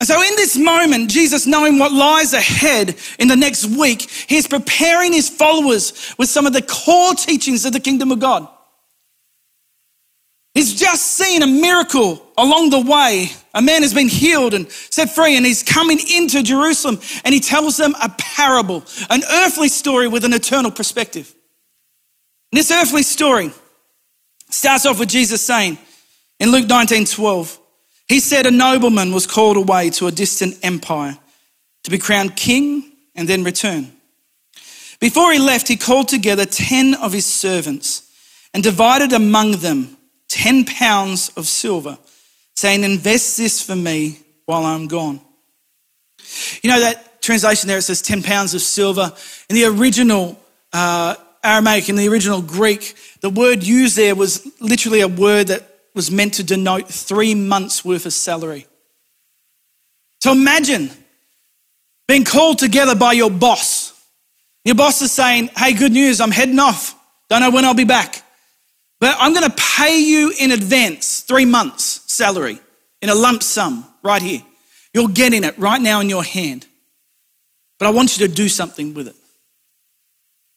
And 0.01 0.07
so, 0.07 0.23
in 0.23 0.37
this 0.37 0.57
moment, 0.57 1.11
Jesus, 1.11 1.47
knowing 1.47 1.79
what 1.79 1.93
lies 1.93 2.33
ahead 2.33 2.97
in 3.19 3.29
the 3.29 3.37
next 3.37 3.67
week, 3.67 4.03
he's 4.29 4.47
preparing 4.47 5.13
his 5.13 5.29
followers 5.29 6.15
with 6.19 6.31
some 6.31 6.47
of 6.47 6.53
the 6.53 6.63
core 6.63 7.15
teachings 7.15 7.65
of 7.67 7.73
the 7.73 7.81
kingdom 7.81 8.13
of 8.13 8.21
God. 8.21 8.49
He's 10.55 10.75
just 10.75 11.17
seen 11.17 11.43
a 11.43 11.47
miracle 11.47 12.23
along 12.37 12.71
the 12.71 12.81
way. 12.81 13.29
A 13.55 13.63
man 13.63 13.83
has 13.83 13.95
been 13.95 14.09
healed 14.09 14.55
and 14.55 14.71
set 14.71 15.11
free, 15.11 15.37
and 15.37 15.47
he's 15.47 15.63
coming 15.63 15.99
into 16.13 16.43
Jerusalem 16.43 17.01
and 17.25 17.33
he 17.33 17.41
tells 17.41 17.77
them 17.77 17.95
a 18.03 18.09
parable, 18.19 18.85
an 19.11 19.23
earthly 19.31 19.69
story 19.69 20.09
with 20.09 20.25
an 20.25 20.33
eternal 20.33 20.71
perspective. 20.71 21.33
And 22.51 22.59
this 22.59 22.71
earthly 22.71 23.03
story 23.03 23.53
starts 24.51 24.87
off 24.87 24.99
with 24.99 25.11
Jesus 25.11 25.43
saying 25.43 25.79
in 26.41 26.51
Luke 26.51 26.67
19 26.67 27.05
12, 27.05 27.59
he 28.09 28.21
said, 28.21 28.47
A 28.47 28.51
nobleman 28.51 29.13
was 29.13 29.27
called 29.27 29.57
away 29.57 29.91
to 29.91 30.07
a 30.07 30.13
distant 30.13 30.59
empire 30.63 31.19
to 31.85 31.91
be 31.91 31.99
crowned 31.99 32.37
king 32.37 32.91
and 33.15 33.29
then 33.29 33.45
return. 33.45 33.93
Before 35.01 35.33
he 35.33 35.39
left, 35.39 35.69
he 35.69 35.77
called 35.77 36.09
together 36.09 36.47
10 36.47 36.95
of 36.95 37.13
his 37.13 37.27
servants 37.27 38.11
and 38.55 38.63
divided 38.63 39.13
among 39.13 39.53
them 39.53 39.98
10 40.29 40.65
pounds 40.65 41.31
of 41.37 41.47
silver, 41.47 41.99
saying, 42.55 42.85
Invest 42.85 43.37
this 43.37 43.63
for 43.63 43.77
me 43.77 44.21
while 44.47 44.65
I'm 44.65 44.87
gone. 44.87 45.21
You 46.63 46.71
know 46.71 46.81
that 46.81 47.23
translation 47.23 47.69
there, 47.69 47.79
it 47.79 47.83
says 47.83 48.03
10 48.03 48.23
pounds 48.23 48.55
of 48.55 48.61
silver. 48.61 49.13
In 49.49 49.57
the 49.57 49.65
original 49.65 50.39
uh, 50.73 51.15
Aramaic, 51.43 51.89
in 51.89 51.97
the 51.97 52.09
original 52.09 52.43
Greek, 52.43 52.95
the 53.21 53.31
word 53.31 53.63
used 53.63 53.97
there 53.97 54.15
was 54.15 54.47
literally 54.61 55.01
a 55.01 55.09
word 55.09 55.49
that 55.49 55.69
was 55.95 56.11
meant 56.11 56.35
to 56.35 56.45
denote 56.45 56.89
three 56.89 57.35
months' 57.35 57.85
worth 57.85 58.07
of 58.07 58.13
salary. 58.13 58.67
So 60.21 60.33
imagine 60.33 60.91
being 62.07 62.25
called 62.25 62.59
together 62.59 62.95
by 62.95 63.13
your 63.13 63.31
boss. 63.31 63.93
Your 64.65 64.75
boss 64.75 65.01
is 65.03 65.13
saying, 65.13 65.51
Hey, 65.57 65.73
good 65.73 65.93
news, 65.93 66.21
I'm 66.21 66.31
heading 66.31 66.59
off. 66.59 66.95
Don't 67.29 67.41
know 67.41 67.51
when 67.51 67.65
I'll 67.65 67.75
be 67.75 67.85
back. 67.85 68.23
But 69.01 69.17
I'm 69.19 69.33
going 69.33 69.49
to 69.49 69.57
pay 69.57 70.01
you 70.01 70.33
in 70.39 70.51
advance 70.51 71.21
three 71.21 71.45
months' 71.45 72.03
salary 72.13 72.59
in 73.01 73.09
a 73.09 73.15
lump 73.15 73.43
sum 73.43 73.87
right 74.03 74.21
here. 74.21 74.43
You're 74.93 75.09
getting 75.09 75.45
it 75.45 75.57
right 75.59 75.81
now 75.81 76.01
in 76.01 76.09
your 76.09 76.25
hand. 76.25 76.67
But 77.79 77.87
I 77.87 77.91
want 77.91 78.19
you 78.19 78.27
to 78.27 78.35
do 78.35 78.49
something 78.49 78.95
with 78.95 79.09
it. 79.09 79.17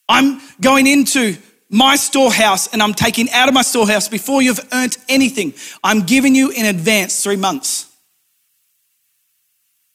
I'm 0.09 0.41
going 0.59 0.87
into 0.87 1.37
my 1.69 1.95
storehouse 1.95 2.67
and 2.73 2.81
I'm 2.81 2.93
taking 2.93 3.29
out 3.31 3.47
of 3.47 3.53
my 3.53 3.61
storehouse 3.61 4.09
before 4.09 4.41
you've 4.41 4.59
earned 4.73 4.97
anything. 5.07 5.53
I'm 5.83 6.01
giving 6.01 6.35
you 6.35 6.49
in 6.49 6.65
advance 6.65 7.23
three 7.23 7.37
months 7.37 7.89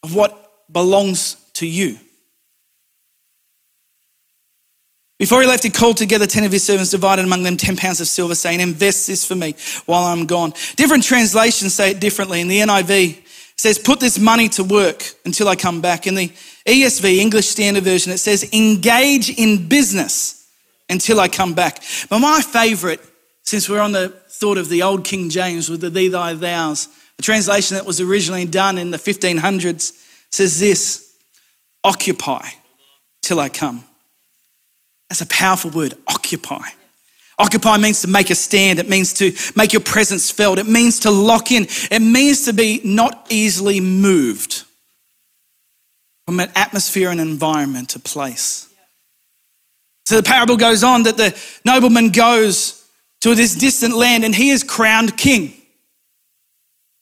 of 0.03 0.15
what 0.15 0.73
belongs 0.73 1.35
to 1.55 1.67
you. 1.67 1.99
Before 5.19 5.41
he 5.41 5.47
left, 5.47 5.63
he 5.63 5.71
called 5.71 5.97
together 5.97 6.27
10 6.27 6.45
of 6.45 6.53
his 6.53 6.63
servants, 6.63 6.91
divided 6.91 7.25
among 7.25 7.43
them 7.43 7.57
10 7.57 7.77
pounds 7.77 8.01
of 8.01 8.09
silver, 8.09 8.35
saying, 8.35 8.61
Invest 8.61 9.07
this 9.07 9.25
for 9.25 9.35
me 9.35 9.55
while 9.87 10.05
I'm 10.05 10.27
gone. 10.27 10.53
Different 10.77 11.05
translations 11.05 11.75
say 11.75 11.93
it 11.93 12.01
differently. 12.01 12.41
In 12.41 12.49
the 12.49 12.61
NIV, 12.61 13.23
says, 13.57 13.79
Put 13.79 14.01
this 14.01 14.19
money 14.19 14.49
to 14.51 14.65
work 14.65 15.05
until 15.25 15.49
I 15.49 15.57
come 15.57 15.81
back. 15.81 16.07
In 16.07 16.15
the 16.15 16.29
ESV, 16.67 17.17
English 17.17 17.49
Standard 17.49 17.85
Version, 17.85 18.13
it 18.13 18.19
says, 18.19 18.49
Engage 18.53 19.31
in 19.31 19.69
business 19.69 20.49
until 20.89 21.19
I 21.21 21.29
come 21.29 21.55
back. 21.55 21.83
But 22.09 22.19
my 22.19 22.41
favorite, 22.41 23.01
since 23.43 23.69
we're 23.69 23.81
on 23.81 23.93
the 23.93 24.11
thought 24.29 24.59
of 24.59 24.69
the 24.69 24.83
old 24.83 25.05
King 25.05 25.31
James 25.31 25.71
with 25.71 25.81
the 25.81 25.91
thee, 25.91 26.09
thy, 26.09 26.35
thous, 26.35 26.89
the 27.17 27.23
translation 27.23 27.77
that 27.77 27.87
was 27.87 28.01
originally 28.01 28.45
done 28.45 28.77
in 28.77 28.91
the 28.91 28.99
1500s 28.99 29.93
says 30.31 30.61
this 30.61 31.17
Occupy 31.83 32.47
till 33.23 33.41
I 33.41 33.49
come. 33.49 33.86
That's 35.09 35.21
a 35.21 35.27
powerful 35.27 35.71
word, 35.71 35.95
occupy. 36.09 36.63
Occupy 37.39 37.77
means 37.77 38.01
to 38.01 38.09
make 38.09 38.31
a 38.31 38.35
stand. 38.35 38.79
It 38.79 38.89
means 38.89 39.13
to 39.15 39.33
make 39.55 39.73
your 39.73 39.83
presence 39.83 40.31
felt. 40.31 40.59
It 40.59 40.67
means 40.67 41.01
to 41.01 41.11
lock 41.11 41.53
in. 41.53 41.67
It 41.91 42.01
means 42.01 42.47
to 42.47 42.53
be 42.53 42.81
not 42.83 43.27
easily 43.29 43.81
moved 43.81 44.65
from 46.25 46.41
an 46.41 46.51
atmosphere 46.55 47.11
and 47.11 47.21
environment, 47.21 47.95
a 47.95 47.99
place. 47.99 48.69
So 50.07 50.17
the 50.17 50.23
parable 50.23 50.57
goes 50.57 50.83
on 50.83 51.03
that 51.03 51.17
the 51.17 51.39
nobleman 51.65 52.11
goes 52.11 52.85
to 53.21 53.35
this 53.35 53.55
distant 53.55 53.95
land 53.95 54.25
and 54.25 54.35
he 54.35 54.51
is 54.51 54.65
crowned 54.65 55.17
king. 55.17 55.53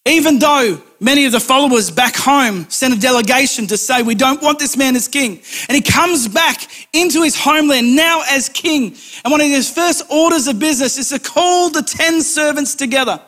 Even 0.07 0.39
though 0.39 0.83
many 1.05 1.27
of 1.27 1.33
the 1.33 1.41
followers 1.41 1.91
back 1.91 2.17
home 2.17 2.69
sent 2.71 2.95
a 2.95 2.99
delegation 2.99 3.67
to 3.67 3.77
say, 3.77 4.03
We 4.03 4.15
don't 4.15 4.43
want 4.43 4.59
this 4.59 4.77
man 4.77 4.97
as 4.97 5.07
king. 5.07 5.43
And 5.69 5.77
he 5.77 5.83
comes 5.83 6.27
back 6.27 6.67
into 6.93 7.23
his 7.23 7.37
homeland 7.37 7.95
now 7.95 8.23
as 8.29 8.49
king. 8.49 8.97
And 9.25 9.31
one 9.31 9.41
of 9.41 9.47
his 9.47 9.71
first 9.71 10.03
orders 10.11 10.49
of 10.49 10.59
business 10.59 10.99
is 10.99 11.11
to 11.11 11.19
call 11.19 11.71
the 11.71 11.83
10 11.83 12.23
servants 12.23 12.75
together 12.75 13.21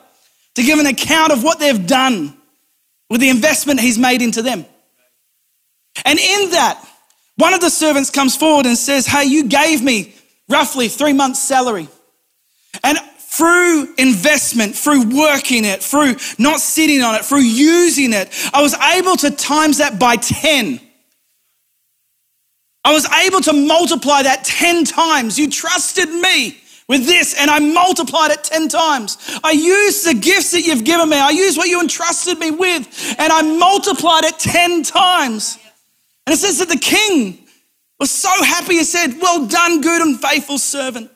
to 0.55 0.63
give 0.63 0.79
an 0.79 0.87
account 0.87 1.33
of 1.33 1.45
what 1.45 1.61
they've 1.61 1.87
done 1.87 2.37
with 3.11 3.21
the 3.21 3.29
investment 3.29 3.79
he's 3.79 3.99
made 3.99 4.23
into 4.23 4.43
them. 4.43 4.65
And 6.05 6.19
in 6.19 6.51
that, 6.51 6.83
one 7.37 7.53
of 7.53 7.61
the 7.61 7.71
servants 7.71 8.11
comes 8.11 8.35
forward 8.35 8.65
and 8.65 8.77
says, 8.77 9.07
Hey, 9.07 9.27
you 9.27 9.45
gave 9.45 9.83
me 9.83 10.15
roughly 10.49 10.89
three 10.89 11.13
months' 11.13 11.41
salary. 11.41 11.89
And 12.83 12.99
through 13.37 13.95
investment, 13.99 14.75
through 14.75 15.05
working 15.17 15.65
it, 15.65 15.83
through 15.83 16.17
not 16.39 16.61
sitting 16.61 17.03
on 17.03 17.15
it, 17.15 17.25
through 17.25 17.41
using 17.41 18.13
it, 18.13 18.31
I 18.55 18.63
was 18.63 18.75
able 18.75 19.17
to 19.17 19.31
times 19.31 19.79
that 19.79 19.99
by 19.99 20.17
10. 20.17 20.81
I 22.85 22.93
was 22.93 23.07
able 23.27 23.41
to 23.43 23.53
multiply 23.53 24.23
that 24.23 24.45
10 24.45 24.85
times. 24.85 25.39
You 25.39 25.51
trusted 25.51 26.09
me 26.09 26.57
with 26.89 27.05
this 27.05 27.35
and 27.39 27.51
I 27.51 27.59
multiplied 27.59 28.31
it 28.31 28.45
10 28.45 28.69
times. 28.69 29.19
I 29.43 29.51
used 29.51 30.07
the 30.07 30.15
gifts 30.15 30.53
that 30.53 30.63
you've 30.63 30.85
given 30.85 31.09
me. 31.09 31.17
I 31.17 31.31
used 31.31 31.59
what 31.59 31.69
you 31.69 31.81
entrusted 31.81 32.39
me 32.39 32.53
with 32.53 33.17
and 33.19 33.33
I 33.33 33.43
multiplied 33.43 34.25
it 34.25 34.39
10 34.39 34.83
times. 34.85 35.59
And 36.27 36.33
it 36.33 36.39
says 36.39 36.59
that 36.61 36.69
the 36.69 36.79
king 36.79 37.39
was 37.99 38.11
so 38.11 38.31
happy. 38.45 38.75
He 38.75 38.85
said, 38.85 39.15
Well 39.21 39.47
done, 39.47 39.81
good 39.81 40.01
and 40.01 40.21
faithful 40.21 40.59
servant. 40.59 41.11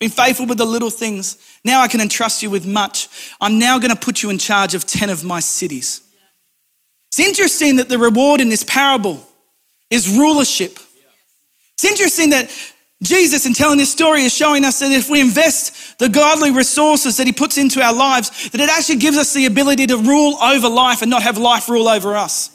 Been 0.00 0.10
faithful 0.10 0.46
with 0.46 0.58
the 0.58 0.64
little 0.64 0.90
things. 0.90 1.38
Now 1.64 1.80
I 1.80 1.88
can 1.88 2.00
entrust 2.00 2.42
you 2.42 2.50
with 2.50 2.66
much. 2.66 3.08
I'm 3.40 3.58
now 3.58 3.78
going 3.78 3.92
to 3.92 4.00
put 4.00 4.22
you 4.22 4.30
in 4.30 4.38
charge 4.38 4.74
of 4.74 4.84
10 4.84 5.10
of 5.10 5.24
my 5.24 5.40
cities. 5.40 6.02
It's 7.08 7.20
interesting 7.20 7.76
that 7.76 7.88
the 7.88 7.98
reward 7.98 8.40
in 8.40 8.48
this 8.48 8.64
parable 8.64 9.26
is 9.88 10.08
rulership. 10.08 10.78
It's 11.74 11.84
interesting 11.84 12.30
that 12.30 12.50
Jesus, 13.02 13.46
in 13.46 13.52
telling 13.52 13.78
this 13.78 13.92
story, 13.92 14.22
is 14.22 14.34
showing 14.34 14.64
us 14.64 14.80
that 14.80 14.90
if 14.90 15.10
we 15.10 15.20
invest 15.20 15.98
the 15.98 16.08
godly 16.08 16.50
resources 16.50 17.18
that 17.18 17.26
He 17.26 17.32
puts 17.32 17.58
into 17.58 17.82
our 17.82 17.94
lives, 17.94 18.50
that 18.50 18.60
it 18.60 18.68
actually 18.68 18.96
gives 18.96 19.16
us 19.16 19.32
the 19.34 19.46
ability 19.46 19.86
to 19.88 19.96
rule 19.96 20.36
over 20.42 20.68
life 20.68 21.02
and 21.02 21.10
not 21.10 21.22
have 21.22 21.38
life 21.38 21.68
rule 21.68 21.88
over 21.88 22.16
us. 22.16 22.50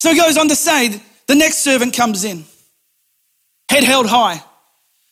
So 0.00 0.12
he 0.12 0.18
goes 0.20 0.36
on 0.36 0.48
to 0.48 0.56
say, 0.56 1.00
the 1.26 1.34
next 1.34 1.58
servant 1.58 1.94
comes 1.94 2.24
in, 2.24 2.44
head 3.68 3.84
held 3.84 4.06
high. 4.06 4.42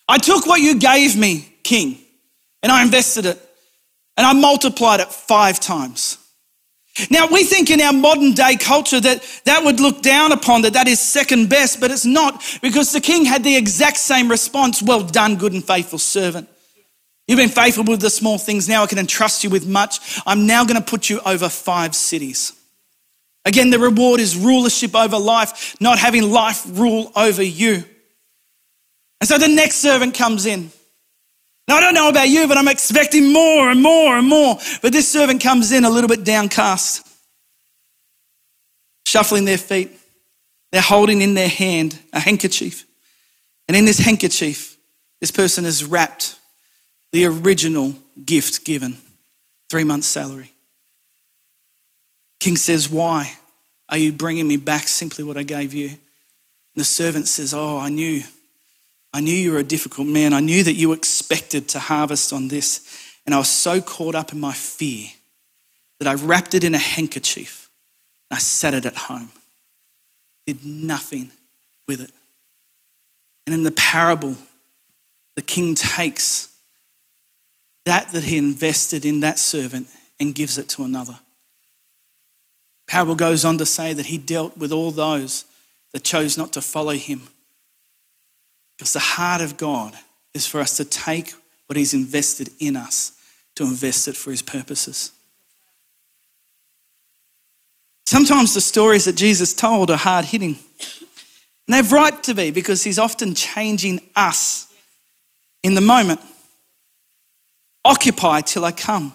I 0.08 0.18
took 0.18 0.46
what 0.46 0.60
you 0.60 0.78
gave 0.78 1.16
me, 1.16 1.48
king, 1.62 1.98
and 2.62 2.70
I 2.70 2.82
invested 2.82 3.26
it, 3.26 3.38
and 4.16 4.26
I 4.26 4.32
multiplied 4.32 5.00
it 5.00 5.08
five 5.08 5.60
times. 5.60 6.18
Now, 7.10 7.26
we 7.26 7.42
think 7.42 7.70
in 7.70 7.80
our 7.80 7.92
modern 7.92 8.32
day 8.32 8.56
culture 8.56 9.00
that 9.00 9.40
that 9.46 9.64
would 9.64 9.80
look 9.80 10.00
down 10.00 10.30
upon, 10.30 10.62
that 10.62 10.74
that 10.74 10.86
is 10.86 11.00
second 11.00 11.48
best, 11.48 11.80
but 11.80 11.90
it's 11.90 12.06
not 12.06 12.40
because 12.62 12.92
the 12.92 13.00
king 13.00 13.24
had 13.24 13.42
the 13.42 13.56
exact 13.56 13.96
same 13.96 14.30
response 14.30 14.80
Well 14.80 15.02
done, 15.02 15.36
good 15.36 15.52
and 15.52 15.64
faithful 15.64 15.98
servant. 15.98 16.48
You've 17.26 17.38
been 17.38 17.48
faithful 17.48 17.84
with 17.84 18.00
the 18.00 18.10
small 18.10 18.38
things. 18.38 18.68
Now 18.68 18.84
I 18.84 18.86
can 18.86 18.98
entrust 18.98 19.42
you 19.42 19.50
with 19.50 19.66
much. 19.66 20.20
I'm 20.24 20.46
now 20.46 20.64
going 20.64 20.80
to 20.80 20.88
put 20.88 21.10
you 21.10 21.20
over 21.26 21.48
five 21.48 21.96
cities. 21.96 22.52
Again, 23.44 23.70
the 23.70 23.78
reward 23.78 24.20
is 24.20 24.36
rulership 24.36 24.94
over 24.94 25.18
life, 25.18 25.74
not 25.80 25.98
having 25.98 26.30
life 26.30 26.64
rule 26.68 27.10
over 27.16 27.42
you. 27.42 27.84
And 29.24 29.28
so 29.30 29.38
the 29.38 29.48
next 29.48 29.76
servant 29.76 30.12
comes 30.12 30.44
in. 30.44 30.70
Now, 31.66 31.76
I 31.76 31.80
don't 31.80 31.94
know 31.94 32.10
about 32.10 32.28
you, 32.28 32.46
but 32.46 32.58
I'm 32.58 32.68
expecting 32.68 33.32
more 33.32 33.70
and 33.70 33.82
more 33.82 34.18
and 34.18 34.28
more. 34.28 34.58
But 34.82 34.92
this 34.92 35.10
servant 35.10 35.42
comes 35.42 35.72
in 35.72 35.86
a 35.86 35.88
little 35.88 36.08
bit 36.08 36.24
downcast, 36.24 37.08
shuffling 39.06 39.46
their 39.46 39.56
feet. 39.56 39.92
They're 40.72 40.82
holding 40.82 41.22
in 41.22 41.32
their 41.32 41.48
hand 41.48 41.98
a 42.12 42.20
handkerchief. 42.20 42.84
And 43.66 43.74
in 43.74 43.86
this 43.86 43.98
handkerchief, 43.98 44.76
this 45.22 45.30
person 45.30 45.64
has 45.64 45.82
wrapped 45.82 46.38
the 47.10 47.24
original 47.24 47.94
gift 48.26 48.62
given 48.62 48.98
three 49.70 49.84
months' 49.84 50.06
salary. 50.06 50.52
King 52.40 52.58
says, 52.58 52.90
Why 52.90 53.32
are 53.88 53.96
you 53.96 54.12
bringing 54.12 54.46
me 54.46 54.58
back 54.58 54.86
simply 54.86 55.24
what 55.24 55.38
I 55.38 55.44
gave 55.44 55.72
you? 55.72 55.88
And 55.88 55.96
the 56.76 56.84
servant 56.84 57.26
says, 57.26 57.54
Oh, 57.54 57.78
I 57.78 57.88
knew. 57.88 58.22
I 59.14 59.20
knew 59.20 59.32
you 59.32 59.52
were 59.52 59.58
a 59.58 59.64
difficult 59.64 60.08
man. 60.08 60.32
I 60.32 60.40
knew 60.40 60.64
that 60.64 60.72
you 60.72 60.92
expected 60.92 61.68
to 61.68 61.78
harvest 61.78 62.32
on 62.32 62.48
this. 62.48 63.12
And 63.24 63.32
I 63.32 63.38
was 63.38 63.48
so 63.48 63.80
caught 63.80 64.16
up 64.16 64.32
in 64.32 64.40
my 64.40 64.52
fear 64.52 65.06
that 66.00 66.08
I 66.08 66.14
wrapped 66.14 66.52
it 66.54 66.64
in 66.64 66.74
a 66.74 66.78
handkerchief 66.78 67.70
and 68.28 68.36
I 68.36 68.40
set 68.40 68.74
it 68.74 68.84
at 68.84 68.96
home. 68.96 69.30
Did 70.48 70.64
nothing 70.66 71.30
with 71.86 72.00
it. 72.00 72.10
And 73.46 73.54
in 73.54 73.62
the 73.62 73.70
parable, 73.70 74.34
the 75.36 75.42
king 75.42 75.76
takes 75.76 76.52
that 77.84 78.10
that 78.12 78.24
he 78.24 78.36
invested 78.36 79.04
in 79.04 79.20
that 79.20 79.38
servant 79.38 79.86
and 80.18 80.34
gives 80.34 80.58
it 80.58 80.68
to 80.70 80.82
another. 80.82 81.20
Parable 82.88 83.14
goes 83.14 83.44
on 83.44 83.58
to 83.58 83.66
say 83.66 83.92
that 83.92 84.06
he 84.06 84.18
dealt 84.18 84.56
with 84.56 84.72
all 84.72 84.90
those 84.90 85.44
that 85.92 86.02
chose 86.02 86.36
not 86.36 86.52
to 86.54 86.60
follow 86.60 86.94
him. 86.94 87.28
Because 88.76 88.92
the 88.92 88.98
heart 88.98 89.40
of 89.40 89.56
God 89.56 89.94
is 90.32 90.46
for 90.46 90.60
us 90.60 90.76
to 90.76 90.84
take 90.84 91.32
what 91.66 91.76
he's 91.76 91.94
invested 91.94 92.50
in 92.58 92.76
us 92.76 93.12
to 93.54 93.64
invest 93.64 94.08
it 94.08 94.16
for 94.16 94.30
his 94.30 94.42
purposes. 94.42 95.12
Sometimes 98.06 98.54
the 98.54 98.60
stories 98.60 99.06
that 99.06 99.16
Jesus 99.16 99.54
told 99.54 99.90
are 99.90 99.96
hard 99.96 100.26
hitting. 100.26 100.58
And 101.66 101.74
they've 101.74 101.92
right 101.92 102.22
to 102.24 102.34
be 102.34 102.50
because 102.50 102.84
he's 102.84 102.98
often 102.98 103.34
changing 103.34 104.00
us 104.14 104.72
in 105.62 105.74
the 105.74 105.80
moment. 105.80 106.20
Occupy 107.84 108.42
till 108.42 108.64
I 108.64 108.72
come. 108.72 109.12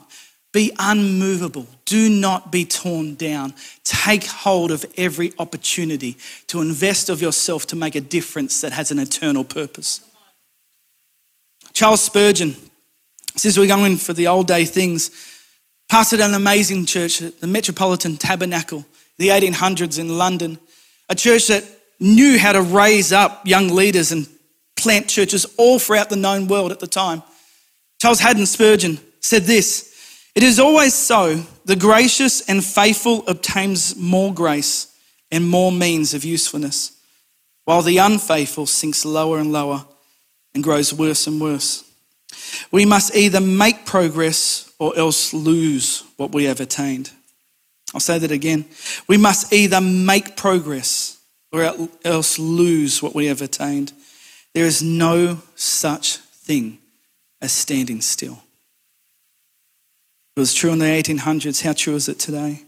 Be 0.52 0.72
unmovable. 0.80 1.68
Do 1.86 2.10
not 2.10 2.52
be 2.52 2.66
torn 2.66 3.16
down. 3.16 3.54
Take 3.84 4.26
hold 4.26 4.72
of 4.72 4.86
every 4.98 5.32
opportunity 5.38 6.18
to 6.48 6.62
invest 6.62 7.10
of 7.10 7.22
yourself 7.22 7.68
to 7.68 7.76
make 7.76 7.96
a 7.96 8.02
difference 8.02 8.62
that 8.62 8.72
has 8.72 8.90
an 8.90 8.98
eternal 8.98 9.44
purpose. 9.44 10.02
Charles 11.74 12.02
Spurgeon 12.02 12.56
says 13.36 13.58
we're 13.60 13.68
going 13.68 13.98
for 13.98 14.14
the 14.14 14.28
old 14.28 14.48
day 14.48 14.66
things. 14.66 15.12
Pastored 15.92 16.24
an 16.24 16.34
amazing 16.34 16.86
church, 16.86 17.20
the 17.20 17.48
Metropolitan 17.48 18.18
Tabernacle, 18.18 18.86
the 19.18 19.30
1800s 19.30 20.00
in 20.00 20.18
London, 20.18 20.60
a 21.10 21.16
church 21.16 21.48
that 21.48 21.64
knew 22.00 22.38
how 22.38 22.52
to 22.52 22.62
raise 22.62 23.12
up 23.12 23.46
young 23.46 23.70
leaders 23.70 24.12
and 24.12 24.28
plant 24.76 25.08
churches 25.08 25.46
all 25.58 25.80
throughout 25.80 26.10
the 26.10 26.16
known 26.16 26.48
world 26.48 26.72
at 26.72 26.80
the 26.80 26.88
time. 26.88 27.22
Charles 28.02 28.20
Haddon 28.20 28.46
Spurgeon 28.46 29.00
said 29.20 29.44
this 29.44 29.89
it 30.40 30.44
is 30.44 30.58
always 30.58 30.94
so. 30.94 31.44
The 31.66 31.76
gracious 31.76 32.40
and 32.48 32.64
faithful 32.64 33.28
obtains 33.28 33.98
more 33.98 34.34
grace 34.34 34.88
and 35.30 35.46
more 35.46 35.70
means 35.70 36.14
of 36.14 36.24
usefulness, 36.24 36.98
while 37.66 37.82
the 37.82 37.98
unfaithful 37.98 38.66
sinks 38.66 39.04
lower 39.04 39.38
and 39.40 39.52
lower 39.52 39.84
and 40.56 40.64
grows 40.64 40.94
worse 40.94 41.28
and 41.28 41.42
worse. 41.42 41.84
We 42.72 42.86
must 42.86 43.14
either 43.14 43.42
make 43.42 43.86
progress 43.86 44.72
or 44.80 44.96
else 44.96 45.34
lose 45.34 46.06
what 46.16 46.32
we 46.32 46.46
have 46.46 46.62
attained. 46.62 47.12
I'll 47.94 48.00
say 48.00 48.18
that 48.18 48.32
again. 48.32 48.64
We 49.10 49.18
must 49.18 49.52
either 49.52 49.82
make 49.82 50.38
progress 50.38 51.20
or 51.52 51.76
else 52.06 52.40
lose 52.40 53.04
what 53.04 53.14
we 53.14 53.26
have 53.26 53.42
attained. 53.42 53.92
There 54.54 54.66
is 54.66 54.82
no 54.82 55.42
such 55.58 56.16
thing 56.16 56.78
as 57.42 57.52
standing 57.52 58.00
still. 58.00 58.42
It 60.40 60.48
was 60.48 60.54
true 60.54 60.72
in 60.72 60.80
the 60.80 60.86
1800s. 60.86 61.64
How 61.64 61.74
true 61.74 61.96
is 61.96 62.08
it 62.08 62.18
today? 62.18 62.64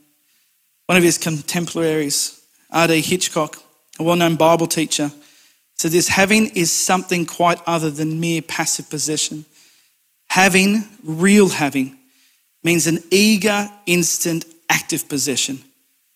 One 0.88 0.98
of 0.98 1.06
his 1.06 1.18
contemporaries, 1.18 2.46
R.D. 2.70 3.00
Hitchcock, 3.00 3.64
a 3.98 4.04
well 4.04 4.18
known 4.18 4.36
Bible 4.36 4.68
teacher, 4.68 5.10
said 5.76 5.92
this 5.92 6.10
having 6.10 6.48
is 6.48 6.70
something 6.70 7.26
quite 7.26 7.62
other 7.66 7.90
than 7.90 8.20
mere 8.20 8.42
passive 8.42 8.90
possession. 8.90 9.46
Having, 10.28 10.84
real 11.02 11.48
having, 11.48 11.98
means 12.62 12.88
an 12.88 13.00
eager, 13.10 13.72
instant, 13.86 14.44
active 14.70 15.08
possession. 15.08 15.64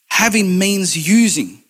Having 0.08 0.60
means 0.60 1.08
using. 1.08 1.64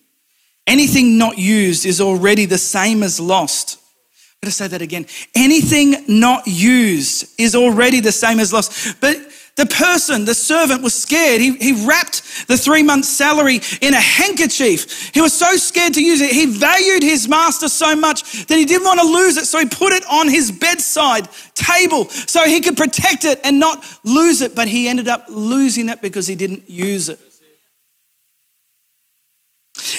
Anything 0.66 1.16
not 1.16 1.38
used 1.38 1.86
is 1.86 2.00
already 2.00 2.44
the 2.44 2.58
same 2.58 3.04
as 3.04 3.20
lost. 3.20 3.78
I'm 3.78 4.46
going 4.46 4.50
to 4.50 4.56
say 4.56 4.66
that 4.66 4.82
again. 4.82 5.06
Anything 5.36 6.04
not 6.08 6.48
used 6.48 7.40
is 7.40 7.54
already 7.54 8.00
the 8.00 8.10
same 8.10 8.40
as 8.40 8.52
lost. 8.52 9.00
But 9.00 9.25
the 9.56 9.66
person, 9.66 10.26
the 10.26 10.34
servant 10.34 10.82
was 10.82 10.94
scared. 10.94 11.40
He, 11.40 11.56
he 11.56 11.86
wrapped 11.86 12.46
the 12.46 12.58
three 12.58 12.82
months 12.82 13.08
salary 13.08 13.60
in 13.80 13.94
a 13.94 14.00
handkerchief. 14.00 15.10
He 15.14 15.22
was 15.22 15.32
so 15.32 15.56
scared 15.56 15.94
to 15.94 16.02
use 16.02 16.20
it. 16.20 16.30
He 16.30 16.44
valued 16.44 17.02
his 17.02 17.26
master 17.26 17.68
so 17.68 17.96
much 17.96 18.46
that 18.46 18.58
he 18.58 18.66
didn't 18.66 18.84
want 18.84 19.00
to 19.00 19.06
lose 19.06 19.38
it. 19.38 19.46
So 19.46 19.58
he 19.58 19.66
put 19.66 19.94
it 19.94 20.04
on 20.10 20.28
his 20.28 20.52
bedside 20.52 21.28
table 21.54 22.04
so 22.10 22.44
he 22.44 22.60
could 22.60 22.76
protect 22.76 23.24
it 23.24 23.40
and 23.44 23.58
not 23.58 23.82
lose 24.04 24.42
it. 24.42 24.54
But 24.54 24.68
he 24.68 24.88
ended 24.88 25.08
up 25.08 25.24
losing 25.30 25.88
it 25.88 26.02
because 26.02 26.26
he 26.26 26.34
didn't 26.34 26.68
use 26.68 27.08
it. 27.08 27.18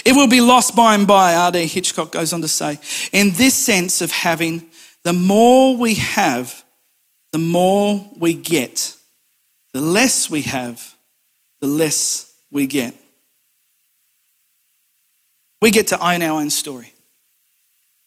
It 0.06 0.16
will 0.16 0.28
be 0.28 0.42
lost 0.42 0.76
by 0.76 0.94
and 0.94 1.08
by, 1.08 1.36
R.D. 1.36 1.66
Hitchcock 1.66 2.12
goes 2.12 2.32
on 2.32 2.42
to 2.42 2.48
say, 2.48 2.80
in 3.12 3.32
this 3.32 3.56
sense 3.56 4.02
of 4.02 4.12
having 4.12 4.70
the 5.04 5.14
more 5.14 5.76
we 5.78 5.96
have, 5.96 6.64
the 7.32 7.38
more 7.40 8.08
we 8.18 8.36
get. 8.36 8.97
The 9.74 9.82
less 9.82 10.30
we 10.30 10.44
have, 10.44 10.96
the 11.62 11.68
less 11.68 12.34
we 12.52 12.68
get. 12.68 12.94
We 15.62 15.72
get 15.72 15.88
to 15.88 16.00
own 16.00 16.22
our 16.22 16.40
own 16.40 16.50
story. 16.50 16.94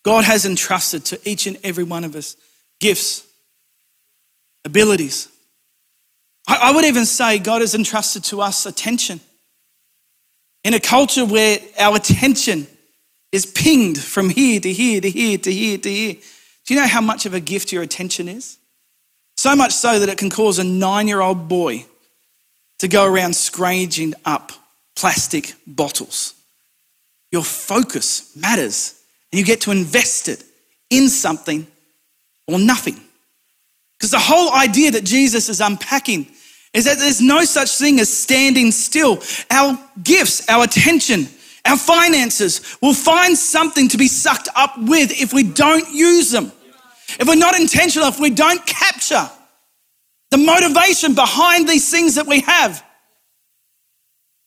God 0.02 0.24
has 0.24 0.46
entrusted 0.46 1.04
to 1.06 1.20
each 1.28 1.46
and 1.46 1.58
every 1.62 1.84
one 1.84 2.04
of 2.04 2.16
us 2.16 2.36
gifts, 2.80 3.26
abilities. 4.64 5.28
I 6.46 6.72
would 6.74 6.84
even 6.84 7.04
say 7.04 7.38
God 7.38 7.60
has 7.60 7.74
entrusted 7.74 8.24
to 8.24 8.40
us 8.40 8.66
attention. 8.66 9.20
In 10.64 10.74
a 10.74 10.80
culture 10.80 11.24
where 11.24 11.58
our 11.78 11.96
attention 11.96 12.66
is 13.30 13.46
pinged 13.46 13.98
from 13.98 14.30
here 14.30 14.58
to 14.60 14.72
here 14.72 15.00
to 15.00 15.10
here 15.10 15.38
to 15.38 15.52
here 15.52 15.78
to 15.78 15.90
here, 15.90 16.14
do 16.66 16.74
you 16.74 16.80
know 16.80 16.86
how 16.86 17.00
much 17.00 17.26
of 17.26 17.34
a 17.34 17.40
gift 17.40 17.72
your 17.72 17.82
attention 17.82 18.28
is? 18.28 18.58
So 19.40 19.56
much 19.56 19.72
so 19.72 19.98
that 19.98 20.10
it 20.10 20.18
can 20.18 20.28
cause 20.28 20.58
a 20.58 20.64
nine 20.64 21.08
year 21.08 21.22
old 21.22 21.48
boy 21.48 21.86
to 22.78 22.88
go 22.88 23.06
around 23.06 23.34
scranging 23.34 24.12
up 24.26 24.52
plastic 24.94 25.54
bottles. 25.66 26.34
Your 27.32 27.42
focus 27.42 28.36
matters, 28.36 29.00
and 29.32 29.38
you 29.38 29.46
get 29.46 29.62
to 29.62 29.70
invest 29.70 30.28
it 30.28 30.44
in 30.90 31.08
something 31.08 31.66
or 32.46 32.58
nothing. 32.58 33.00
Because 33.96 34.10
the 34.10 34.18
whole 34.18 34.52
idea 34.52 34.90
that 34.90 35.04
Jesus 35.04 35.48
is 35.48 35.62
unpacking 35.62 36.26
is 36.74 36.84
that 36.84 36.98
there's 36.98 37.22
no 37.22 37.44
such 37.44 37.70
thing 37.78 37.98
as 37.98 38.14
standing 38.14 38.70
still. 38.70 39.22
Our 39.50 39.78
gifts, 40.02 40.46
our 40.50 40.64
attention, 40.64 41.28
our 41.64 41.78
finances 41.78 42.76
will 42.82 42.92
find 42.92 43.38
something 43.38 43.88
to 43.88 43.96
be 43.96 44.06
sucked 44.06 44.50
up 44.54 44.76
with 44.76 45.18
if 45.18 45.32
we 45.32 45.44
don't 45.44 45.88
use 45.88 46.30
them. 46.30 46.52
If 47.18 47.26
we're 47.26 47.34
not 47.34 47.58
intentional, 47.58 48.08
if 48.08 48.20
we 48.20 48.30
don't 48.30 48.64
capture 48.66 49.28
the 50.30 50.38
motivation 50.38 51.14
behind 51.14 51.68
these 51.68 51.90
things 51.90 52.14
that 52.14 52.26
we 52.26 52.40
have, 52.40 52.84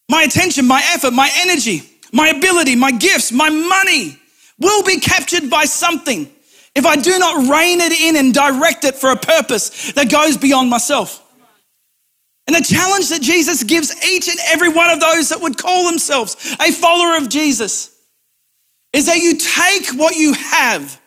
my 0.09 0.23
attention, 0.23 0.67
my 0.67 0.81
effort, 0.93 1.11
my 1.11 1.29
energy, 1.37 1.81
my 2.11 2.29
ability, 2.29 2.75
my 2.75 2.91
gifts, 2.91 3.31
my 3.31 3.49
money 3.49 4.17
will 4.59 4.83
be 4.83 4.99
captured 4.99 5.49
by 5.49 5.65
something 5.65 6.31
if 6.75 6.85
I 6.85 6.95
do 6.95 7.19
not 7.19 7.49
rein 7.49 7.81
it 7.81 7.99
in 7.99 8.15
and 8.15 8.33
direct 8.33 8.83
it 8.83 8.95
for 8.95 9.11
a 9.11 9.17
purpose 9.17 9.91
that 9.93 10.09
goes 10.09 10.37
beyond 10.37 10.69
myself. 10.69 11.19
And 12.47 12.55
the 12.55 12.61
challenge 12.61 13.09
that 13.09 13.21
Jesus 13.21 13.63
gives 13.63 13.95
each 14.05 14.27
and 14.27 14.39
every 14.47 14.69
one 14.69 14.89
of 14.89 14.99
those 14.99 15.29
that 15.29 15.41
would 15.41 15.57
call 15.57 15.85
themselves 15.85 16.55
a 16.59 16.71
follower 16.71 17.17
of 17.17 17.29
Jesus 17.29 17.95
is 18.91 19.05
that 19.05 19.17
you 19.17 19.37
take 19.37 19.97
what 19.97 20.15
you 20.15 20.33
have 20.33 20.99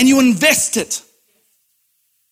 and 0.00 0.08
you 0.08 0.18
invest 0.18 0.78
it. 0.78 1.02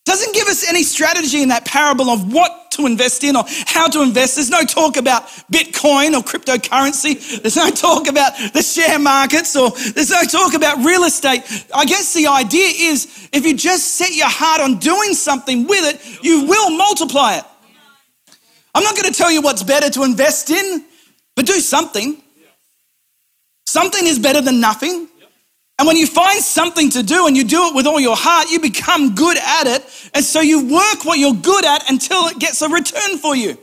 Doesn't 0.06 0.34
give 0.34 0.48
us 0.48 0.66
any 0.66 0.82
strategy 0.82 1.42
in 1.42 1.50
that 1.50 1.66
parable 1.66 2.08
of 2.08 2.32
what 2.32 2.70
to 2.70 2.86
invest 2.86 3.22
in 3.24 3.36
or 3.36 3.44
how 3.66 3.88
to 3.88 4.02
invest. 4.02 4.36
There's 4.36 4.48
no 4.48 4.62
talk 4.62 4.96
about 4.96 5.24
Bitcoin 5.52 6.16
or 6.16 6.22
cryptocurrency. 6.22 7.42
There's 7.42 7.56
no 7.56 7.68
talk 7.70 8.08
about 8.08 8.32
the 8.54 8.62
share 8.62 8.98
markets 8.98 9.54
or 9.54 9.70
there's 9.70 10.08
no 10.08 10.22
talk 10.22 10.54
about 10.54 10.78
real 10.78 11.04
estate. 11.04 11.42
I 11.74 11.84
guess 11.84 12.14
the 12.14 12.26
idea 12.26 12.90
is 12.90 13.28
if 13.34 13.44
you 13.44 13.54
just 13.54 13.96
set 13.96 14.16
your 14.16 14.30
heart 14.30 14.62
on 14.62 14.78
doing 14.78 15.12
something 15.12 15.66
with 15.66 15.94
it, 15.94 16.24
you 16.24 16.46
will 16.46 16.70
multiply 16.70 17.36
it. 17.36 17.44
I'm 18.74 18.82
not 18.82 18.96
going 18.96 19.12
to 19.12 19.16
tell 19.16 19.30
you 19.30 19.42
what's 19.42 19.62
better 19.62 19.90
to 19.90 20.04
invest 20.04 20.48
in, 20.48 20.86
but 21.36 21.44
do 21.44 21.60
something. 21.60 22.16
Something 23.66 24.06
is 24.06 24.18
better 24.18 24.40
than 24.40 24.58
nothing. 24.58 25.08
And 25.78 25.86
when 25.86 25.96
you 25.96 26.06
find 26.06 26.42
something 26.42 26.90
to 26.90 27.02
do 27.02 27.26
and 27.26 27.36
you 27.36 27.44
do 27.44 27.68
it 27.68 27.74
with 27.74 27.86
all 27.86 28.00
your 28.00 28.16
heart, 28.16 28.50
you 28.50 28.60
become 28.60 29.14
good 29.14 29.36
at 29.36 29.66
it. 29.66 30.10
And 30.12 30.24
so 30.24 30.40
you 30.40 30.66
work 30.66 31.04
what 31.04 31.18
you're 31.18 31.34
good 31.34 31.64
at 31.64 31.88
until 31.88 32.26
it 32.26 32.38
gets 32.38 32.60
a 32.62 32.68
return 32.68 33.18
for 33.18 33.36
you. 33.36 33.56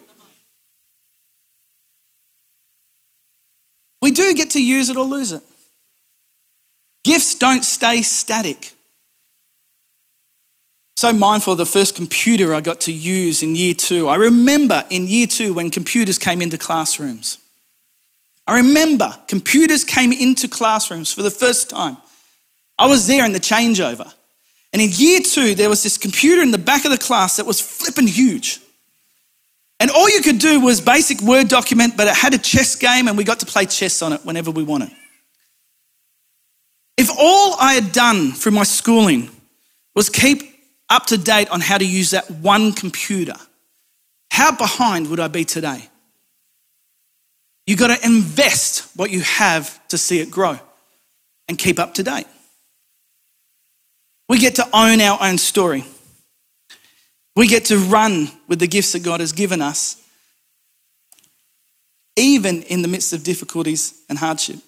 We 4.02 4.12
do 4.12 4.34
get 4.34 4.52
to 4.52 4.64
use 4.64 4.90
it 4.90 4.98
or 4.98 5.04
lose 5.04 5.32
it. 5.32 5.42
Gifts 7.04 7.36
don't 7.36 7.66
stay 7.66 8.02
static 8.02 8.76
so 10.98 11.12
mindful 11.12 11.54
of 11.54 11.58
the 11.58 11.66
first 11.66 11.96
computer 11.96 12.54
I 12.54 12.62
got 12.62 12.82
to 12.82 12.92
use 12.92 13.44
in 13.44 13.56
year 13.56 13.74
two. 13.74 14.08
I 14.08 14.16
remember 14.16 14.84
in 14.90 15.08
year 15.08 15.28
two 15.28 15.54
when 15.54 15.70
computers 15.70 16.18
came 16.18 16.42
into 16.42 16.58
classrooms. 16.58 17.38
I 18.48 18.58
remember 18.58 19.14
computers 19.28 19.84
came 19.84 20.12
into 20.14 20.48
classrooms 20.48 21.12
for 21.12 21.22
the 21.22 21.30
first 21.30 21.70
time. 21.70 21.98
I 22.78 22.88
was 22.88 23.08
there 23.08 23.26
in 23.26 23.32
the 23.32 23.40
changeover. 23.40 24.12
And 24.74 24.82
in 24.82 24.90
year 24.92 25.22
two, 25.22 25.56
there 25.56 25.70
was 25.70 25.84
this 25.84 25.98
computer 25.98 26.42
in 26.42 26.52
the 26.52 26.58
back 26.58 26.86
of 26.86 26.92
the 26.92 26.98
class 26.98 27.38
that 27.38 27.46
was 27.46 27.62
flipping 27.62 28.08
huge. 28.08 28.60
And 29.80 29.92
all 29.92 30.10
you 30.10 30.22
could 30.22 30.40
do 30.40 30.60
was 30.60 30.82
basic 30.82 31.22
Word 31.22 31.48
document, 31.48 31.96
but 31.96 32.08
it 32.08 32.16
had 32.16 32.34
a 32.34 32.38
chess 32.38 32.76
game 32.76 33.08
and 33.08 33.18
we 33.18 33.24
got 33.24 33.40
to 33.42 33.46
play 33.46 33.66
chess 33.66 34.02
on 34.02 34.14
it 34.14 34.22
whenever 34.26 34.52
we 34.52 34.64
wanted. 34.64 34.92
If 36.98 37.10
all 37.10 37.56
I 37.60 37.74
had 37.74 37.92
done 37.92 38.32
through 38.32 38.54
my 38.54 38.64
schooling 38.64 39.30
was 39.96 40.10
keep 40.10 40.42
up 40.90 41.06
to 41.08 41.18
date 41.18 41.50
on 41.50 41.62
how 41.62 41.78
to 41.78 41.86
use 41.86 42.12
that 42.12 42.30
one 42.30 42.72
computer, 42.72 43.36
how 44.32 44.56
behind 44.56 45.10
would 45.10 45.20
I 45.20 45.28
be 45.28 45.46
today? 45.46 45.90
You've 47.66 47.80
got 47.80 47.98
to 47.98 48.06
invest 48.06 48.96
what 48.96 49.10
you 49.10 49.22
have 49.22 49.86
to 49.88 49.98
see 49.98 50.20
it 50.20 50.30
grow 50.30 50.60
and 51.48 51.58
keep 51.58 51.80
up 51.80 51.96
to 51.96 52.04
date. 52.04 52.28
We 54.28 54.40
get 54.40 54.56
to 54.56 54.68
own 54.74 55.02
our 55.02 55.18
own 55.22 55.38
story. 55.38 55.84
We 57.36 57.48
get 57.48 57.66
to 57.66 57.78
run 57.78 58.30
with 58.48 58.60
the 58.60 58.68
gifts 58.68 58.94
that 58.94 59.04
God 59.04 59.20
has 59.20 59.32
given 59.32 59.62
us, 59.62 60.02
even 62.16 62.64
in 62.64 62.82
the 62.82 62.88
midst 62.88 63.14
of 63.14 63.24
difficulties 63.24 64.02
and 64.10 64.18
hardship. 64.18 64.60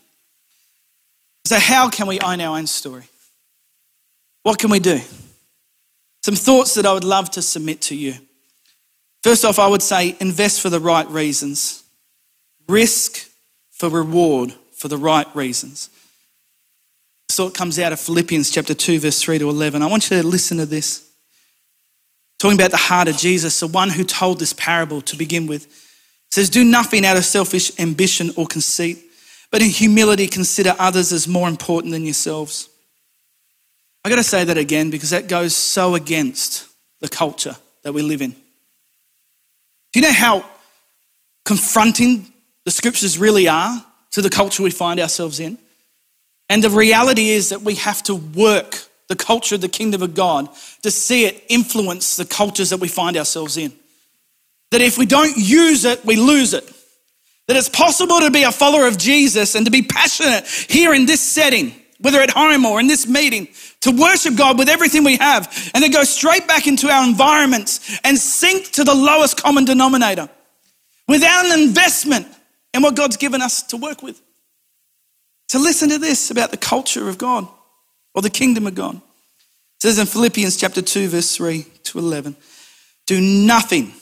So, 1.45 1.57
how 1.57 1.89
can 1.89 2.07
we 2.07 2.19
own 2.19 2.41
our 2.41 2.57
own 2.57 2.67
story? 2.67 3.05
What 4.43 4.59
can 4.59 4.69
we 4.69 4.79
do? 4.79 4.99
Some 6.23 6.35
thoughts 6.35 6.73
that 6.73 6.85
I 6.85 6.93
would 6.93 7.05
love 7.05 7.31
to 7.31 7.41
submit 7.41 7.81
to 7.83 7.95
you. 7.95 8.15
First 9.23 9.45
off, 9.45 9.59
I 9.59 9.67
would 9.67 9.81
say 9.81 10.15
invest 10.19 10.61
for 10.61 10.69
the 10.69 10.79
right 10.79 11.07
reasons, 11.09 11.83
risk 12.67 13.29
for 13.71 13.89
reward 13.89 14.53
for 14.75 14.87
the 14.87 14.97
right 14.97 15.27
reasons. 15.35 15.89
So 17.29 17.47
it 17.47 17.53
comes 17.53 17.77
out 17.77 17.93
of 17.93 17.99
Philippians 17.99 18.49
chapter 18.51 18.73
2, 18.73 18.99
verse 18.99 19.21
3 19.21 19.39
to 19.39 19.49
11. 19.49 19.81
I 19.81 19.87
want 19.87 20.09
you 20.09 20.21
to 20.21 20.27
listen 20.27 20.57
to 20.57 20.65
this. 20.65 21.09
Talking 22.39 22.57
about 22.57 22.71
the 22.71 22.77
heart 22.77 23.07
of 23.07 23.17
Jesus, 23.17 23.59
the 23.59 23.67
one 23.67 23.89
who 23.89 24.03
told 24.03 24.39
this 24.39 24.53
parable 24.53 25.01
to 25.01 25.17
begin 25.17 25.47
with. 25.47 25.65
It 25.65 26.33
says, 26.33 26.49
Do 26.49 26.63
nothing 26.63 27.05
out 27.05 27.17
of 27.17 27.25
selfish 27.25 27.77
ambition 27.79 28.31
or 28.37 28.45
conceit, 28.45 28.99
but 29.51 29.61
in 29.61 29.69
humility 29.69 30.27
consider 30.27 30.75
others 30.79 31.11
as 31.11 31.27
more 31.27 31.49
important 31.49 31.93
than 31.93 32.05
yourselves. 32.05 32.69
I 34.05 34.09
got 34.09 34.17
to 34.17 34.23
say 34.23 34.43
that 34.43 34.57
again 34.57 34.89
because 34.89 35.09
that 35.09 35.27
goes 35.27 35.55
so 35.55 35.95
against 35.95 36.67
the 37.01 37.09
culture 37.09 37.55
that 37.83 37.93
we 37.93 38.01
live 38.01 38.21
in. 38.21 38.31
Do 39.91 39.99
you 39.99 40.01
know 40.01 40.13
how 40.13 40.45
confronting 41.43 42.31
the 42.63 42.71
scriptures 42.71 43.17
really 43.17 43.47
are 43.47 43.83
to 44.11 44.21
the 44.21 44.29
culture 44.29 44.63
we 44.63 44.71
find 44.71 44.99
ourselves 44.99 45.39
in? 45.39 45.57
And 46.49 46.63
the 46.63 46.69
reality 46.69 47.29
is 47.29 47.49
that 47.49 47.61
we 47.61 47.75
have 47.75 48.01
to 48.03 48.15
work 48.15 48.87
the 49.07 49.15
culture 49.15 49.55
of 49.55 49.61
the 49.61 49.69
kingdom 49.69 50.01
of 50.01 50.13
God 50.13 50.49
to 50.81 50.91
see 50.91 51.25
it 51.25 51.43
influence 51.49 52.15
the 52.15 52.25
cultures 52.25 52.69
that 52.69 52.79
we 52.79 52.87
find 52.87 53.17
ourselves 53.17 53.57
in. 53.57 53.73
That 54.71 54.81
if 54.81 54.97
we 54.97 55.05
don't 55.05 55.37
use 55.37 55.85
it, 55.85 56.03
we 56.05 56.15
lose 56.17 56.53
it. 56.53 56.65
That 57.47 57.55
it's 57.55 57.69
possible 57.69 58.19
to 58.19 58.31
be 58.31 58.43
a 58.43 58.51
follower 58.51 58.87
of 58.87 58.97
Jesus 58.97 59.55
and 59.55 59.65
to 59.65 59.71
be 59.71 59.81
passionate 59.81 60.45
here 60.47 60.93
in 60.93 61.05
this 61.05 61.21
setting, 61.21 61.73
whether 61.99 62.19
at 62.21 62.29
home 62.29 62.65
or 62.65 62.79
in 62.79 62.87
this 62.87 63.07
meeting, 63.07 63.47
to 63.81 63.91
worship 63.91 64.35
God 64.35 64.57
with 64.57 64.67
everything 64.67 65.05
we 65.05 65.15
have, 65.17 65.71
and 65.73 65.81
then 65.81 65.91
go 65.91 66.03
straight 66.03 66.47
back 66.47 66.67
into 66.67 66.89
our 66.89 67.07
environments 67.07 67.99
and 68.03 68.17
sink 68.17 68.71
to 68.71 68.83
the 68.83 68.93
lowest 68.93 69.41
common 69.41 69.63
denominator 69.63 70.29
without 71.07 71.45
an 71.45 71.61
investment 71.61 72.27
in 72.73 72.81
what 72.81 72.95
God's 72.95 73.15
given 73.15 73.41
us 73.41 73.63
to 73.63 73.77
work 73.77 74.03
with. 74.03 74.21
So 75.47 75.59
listen 75.59 75.89
to 75.89 75.97
this 75.97 76.29
about 76.29 76.51
the 76.51 76.57
culture 76.57 77.07
of 77.07 77.17
God 77.17 77.47
or 78.13 78.21
the 78.21 78.29
kingdom 78.29 78.67
of 78.67 78.75
God. 78.75 78.95
It 78.95 79.81
says 79.81 79.99
in 79.99 80.05
Philippians 80.05 80.57
chapter 80.57 80.81
2, 80.81 81.07
verse 81.07 81.35
3 81.35 81.65
to 81.83 81.99
11, 81.99 82.35
do 83.05 83.21
nothing 83.21 83.93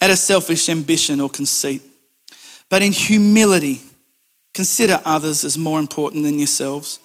out 0.00 0.10
of 0.10 0.18
selfish 0.18 0.68
ambition 0.68 1.20
or 1.20 1.28
conceit, 1.28 1.82
but 2.68 2.82
in 2.82 2.92
humility, 2.92 3.80
consider 4.54 5.00
others 5.04 5.44
as 5.44 5.56
more 5.56 5.78
important 5.78 6.24
than 6.24 6.38
yourselves. 6.38 6.98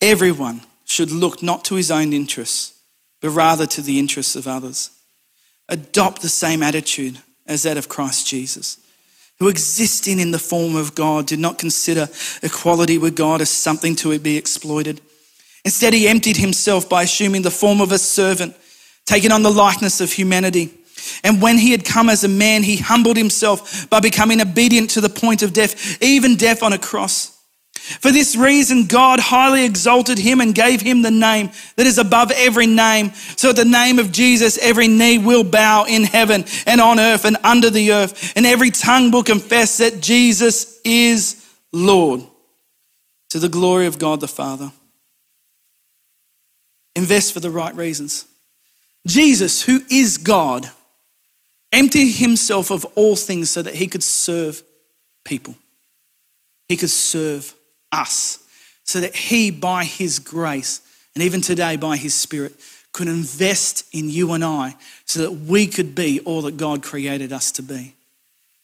Everyone 0.00 0.62
should 0.84 1.10
look 1.10 1.42
not 1.42 1.64
to 1.66 1.76
his 1.76 1.90
own 1.90 2.12
interests, 2.12 2.78
but 3.20 3.30
rather 3.30 3.66
to 3.66 3.80
the 3.80 3.98
interests 3.98 4.36
of 4.36 4.48
others. 4.48 4.90
Adopt 5.68 6.20
the 6.20 6.28
same 6.28 6.62
attitude 6.62 7.18
as 7.46 7.62
that 7.62 7.76
of 7.76 7.88
Christ 7.88 8.26
Jesus, 8.26 8.78
who 9.38 9.48
existing 9.48 10.20
in 10.20 10.30
the 10.30 10.38
form 10.38 10.76
of 10.76 10.94
God 10.94 11.26
did 11.26 11.38
not 11.38 11.58
consider 11.58 12.08
equality 12.42 12.98
with 12.98 13.16
God 13.16 13.40
as 13.40 13.50
something 13.50 13.96
to 13.96 14.18
be 14.18 14.36
exploited. 14.36 15.00
Instead, 15.64 15.94
he 15.94 16.08
emptied 16.08 16.36
himself 16.36 16.88
by 16.88 17.02
assuming 17.02 17.42
the 17.42 17.50
form 17.50 17.80
of 17.80 17.92
a 17.92 17.98
servant, 17.98 18.54
taking 19.04 19.32
on 19.32 19.42
the 19.42 19.50
likeness 19.50 20.00
of 20.00 20.12
humanity. 20.12 20.72
And 21.24 21.42
when 21.42 21.58
he 21.58 21.72
had 21.72 21.84
come 21.84 22.08
as 22.08 22.24
a 22.24 22.28
man, 22.28 22.62
he 22.62 22.76
humbled 22.76 23.16
himself 23.16 23.88
by 23.90 24.00
becoming 24.00 24.40
obedient 24.40 24.90
to 24.90 25.00
the 25.00 25.08
point 25.08 25.42
of 25.42 25.52
death, 25.52 26.02
even 26.02 26.36
death 26.36 26.62
on 26.62 26.72
a 26.72 26.78
cross. 26.78 27.31
For 27.82 28.12
this 28.12 28.36
reason, 28.36 28.86
God 28.86 29.18
highly 29.18 29.64
exalted 29.64 30.18
him 30.18 30.40
and 30.40 30.54
gave 30.54 30.80
him 30.80 31.02
the 31.02 31.10
name 31.10 31.50
that 31.76 31.86
is 31.86 31.98
above 31.98 32.30
every 32.30 32.66
name. 32.66 33.12
So 33.36 33.50
at 33.50 33.56
the 33.56 33.64
name 33.64 33.98
of 33.98 34.12
Jesus, 34.12 34.56
every 34.58 34.86
knee 34.86 35.18
will 35.18 35.42
bow 35.42 35.84
in 35.84 36.04
heaven 36.04 36.44
and 36.66 36.80
on 36.80 37.00
earth 37.00 37.24
and 37.24 37.36
under 37.42 37.70
the 37.70 37.92
earth, 37.92 38.34
and 38.36 38.46
every 38.46 38.70
tongue 38.70 39.10
will 39.10 39.24
confess 39.24 39.78
that 39.78 40.00
Jesus 40.00 40.80
is 40.84 41.44
Lord 41.72 42.22
to 43.30 43.38
the 43.38 43.48
glory 43.48 43.86
of 43.86 43.98
God 43.98 44.20
the 44.20 44.28
Father. 44.28 44.70
Invest 46.94 47.32
for 47.32 47.40
the 47.40 47.50
right 47.50 47.74
reasons. 47.74 48.26
Jesus, 49.06 49.62
who 49.62 49.80
is 49.90 50.18
God, 50.18 50.70
emptied 51.72 52.12
himself 52.12 52.70
of 52.70 52.84
all 52.94 53.16
things 53.16 53.50
so 53.50 53.62
that 53.62 53.74
he 53.74 53.88
could 53.88 54.02
serve 54.02 54.62
people. 55.24 55.56
He 56.68 56.76
could 56.76 56.90
serve 56.90 57.54
us 57.92 58.38
so 58.84 59.00
that 59.00 59.14
He, 59.14 59.50
by 59.50 59.84
His 59.84 60.18
grace, 60.18 60.80
and 61.14 61.22
even 61.22 61.40
today 61.40 61.76
by 61.76 61.96
His 61.96 62.14
Spirit, 62.14 62.54
could 62.92 63.08
invest 63.08 63.86
in 63.92 64.10
you 64.10 64.32
and 64.32 64.44
I 64.44 64.76
so 65.04 65.20
that 65.20 65.32
we 65.32 65.66
could 65.66 65.94
be 65.94 66.20
all 66.20 66.42
that 66.42 66.56
God 66.56 66.82
created 66.82 67.32
us 67.32 67.52
to 67.52 67.62
be. 67.62 67.94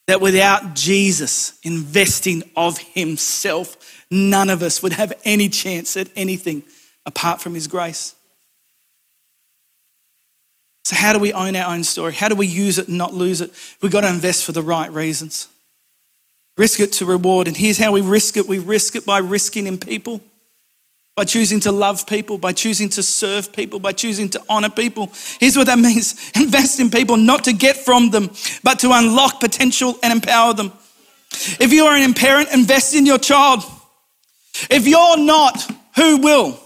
That 0.07 0.21
without 0.21 0.75
Jesus 0.75 1.59
investing 1.63 2.43
of 2.55 2.77
Himself, 2.79 4.05
none 4.09 4.49
of 4.49 4.61
us 4.61 4.81
would 4.81 4.93
have 4.93 5.13
any 5.23 5.49
chance 5.49 5.95
at 5.97 6.09
anything 6.15 6.63
apart 7.05 7.41
from 7.41 7.53
His 7.53 7.67
grace. 7.67 8.15
So, 10.83 10.95
how 10.95 11.13
do 11.13 11.19
we 11.19 11.33
own 11.33 11.55
our 11.55 11.71
own 11.71 11.83
story? 11.83 12.13
How 12.13 12.29
do 12.29 12.35
we 12.35 12.47
use 12.47 12.79
it 12.79 12.87
and 12.87 12.97
not 12.97 13.13
lose 13.13 13.41
it? 13.41 13.51
We've 13.81 13.91
got 13.91 14.01
to 14.01 14.09
invest 14.09 14.43
for 14.43 14.53
the 14.53 14.63
right 14.63 14.91
reasons. 14.91 15.47
Risk 16.59 16.81
it 16.81 16.91
to 16.91 17.05
reward. 17.05 17.47
And 17.47 17.55
here's 17.55 17.77
how 17.77 17.93
we 17.93 18.01
risk 18.01 18.35
it 18.35 18.45
we 18.45 18.59
risk 18.59 18.97
it 18.97 19.05
by 19.05 19.19
risking 19.19 19.65
in 19.65 19.77
people, 19.77 20.19
by 21.15 21.23
choosing 21.23 21.61
to 21.61 21.71
love 21.71 22.05
people, 22.05 22.37
by 22.37 22.51
choosing 22.51 22.89
to 22.89 23.01
serve 23.01 23.53
people, 23.53 23.79
by 23.79 23.93
choosing 23.93 24.27
to 24.31 24.41
honor 24.49 24.69
people. 24.69 25.09
Here's 25.39 25.55
what 25.55 25.67
that 25.67 25.79
means 25.87 26.31
invest 26.35 26.81
in 26.81 26.89
people 26.89 27.15
not 27.15 27.45
to 27.45 27.53
get 27.53 27.77
from 27.77 28.09
them, 28.09 28.29
but 28.61 28.79
to 28.79 28.91
unlock 28.91 29.39
potential 29.39 29.97
and 30.03 30.11
empower 30.11 30.53
them. 30.53 30.73
If 31.61 31.71
you 31.71 31.85
are 31.85 31.95
an 31.95 32.13
parent, 32.13 32.49
invest 32.53 32.93
in 32.93 33.05
your 33.05 33.19
child. 33.19 33.63
If 34.69 34.85
you're 34.85 35.17
not, 35.17 35.65
who 35.95 36.17
will? 36.17 36.59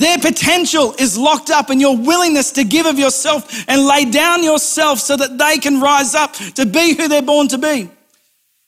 Their 0.00 0.18
potential 0.18 0.92
is 0.98 1.16
locked 1.16 1.50
up 1.50 1.70
in 1.70 1.78
your 1.78 1.96
willingness 1.96 2.50
to 2.52 2.64
give 2.64 2.86
of 2.86 2.98
yourself 2.98 3.64
and 3.68 3.86
lay 3.86 4.10
down 4.10 4.42
yourself 4.42 4.98
so 4.98 5.16
that 5.16 5.38
they 5.38 5.58
can 5.58 5.80
rise 5.80 6.16
up 6.16 6.32
to 6.56 6.66
be 6.66 6.94
who 6.94 7.06
they're 7.06 7.22
born 7.22 7.46
to 7.46 7.58
be. 7.58 7.90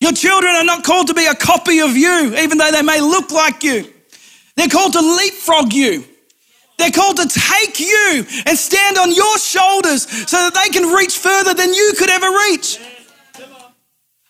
Your 0.00 0.12
children 0.12 0.54
are 0.54 0.64
not 0.64 0.84
called 0.84 1.06
to 1.08 1.14
be 1.14 1.26
a 1.26 1.34
copy 1.34 1.80
of 1.80 1.96
you, 1.96 2.34
even 2.36 2.58
though 2.58 2.70
they 2.70 2.82
may 2.82 3.00
look 3.00 3.30
like 3.30 3.62
you. 3.62 3.90
They're 4.56 4.68
called 4.68 4.92
to 4.92 5.00
leapfrog 5.00 5.72
you. 5.72 6.04
They're 6.78 6.90
called 6.90 7.16
to 7.16 7.28
take 7.28 7.80
you 7.80 8.26
and 8.44 8.58
stand 8.58 8.98
on 8.98 9.14
your 9.14 9.38
shoulders 9.38 10.06
so 10.28 10.36
that 10.36 10.54
they 10.54 10.68
can 10.70 10.92
reach 10.92 11.16
further 11.18 11.54
than 11.54 11.72
you 11.72 11.94
could 11.98 12.10
ever 12.10 12.28
reach. 12.50 12.78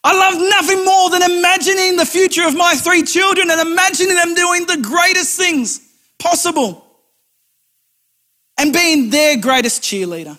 I 0.04 0.12
love 0.14 0.40
nothing 0.40 0.84
more 0.84 1.10
than 1.10 1.22
imagining 1.22 1.96
the 1.96 2.06
future 2.06 2.46
of 2.46 2.56
my 2.56 2.74
three 2.76 3.02
children 3.02 3.50
and 3.50 3.60
imagining 3.60 4.14
them 4.14 4.34
doing 4.34 4.64
the 4.66 4.76
greatest 4.76 5.36
things 5.36 5.80
possible 6.20 6.86
and 8.56 8.72
being 8.72 9.10
their 9.10 9.36
greatest 9.36 9.82
cheerleader. 9.82 10.38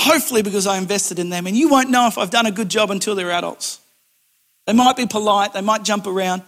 Hopefully, 0.00 0.42
because 0.42 0.68
I 0.68 0.78
invested 0.78 1.18
in 1.18 1.28
them. 1.28 1.48
And 1.48 1.56
you 1.56 1.68
won't 1.68 1.90
know 1.90 2.06
if 2.06 2.18
I've 2.18 2.30
done 2.30 2.46
a 2.46 2.52
good 2.52 2.68
job 2.68 2.92
until 2.92 3.16
they're 3.16 3.32
adults. 3.32 3.80
They 4.64 4.72
might 4.72 4.96
be 4.96 5.06
polite, 5.06 5.54
they 5.54 5.60
might 5.60 5.82
jump 5.82 6.06
around. 6.06 6.42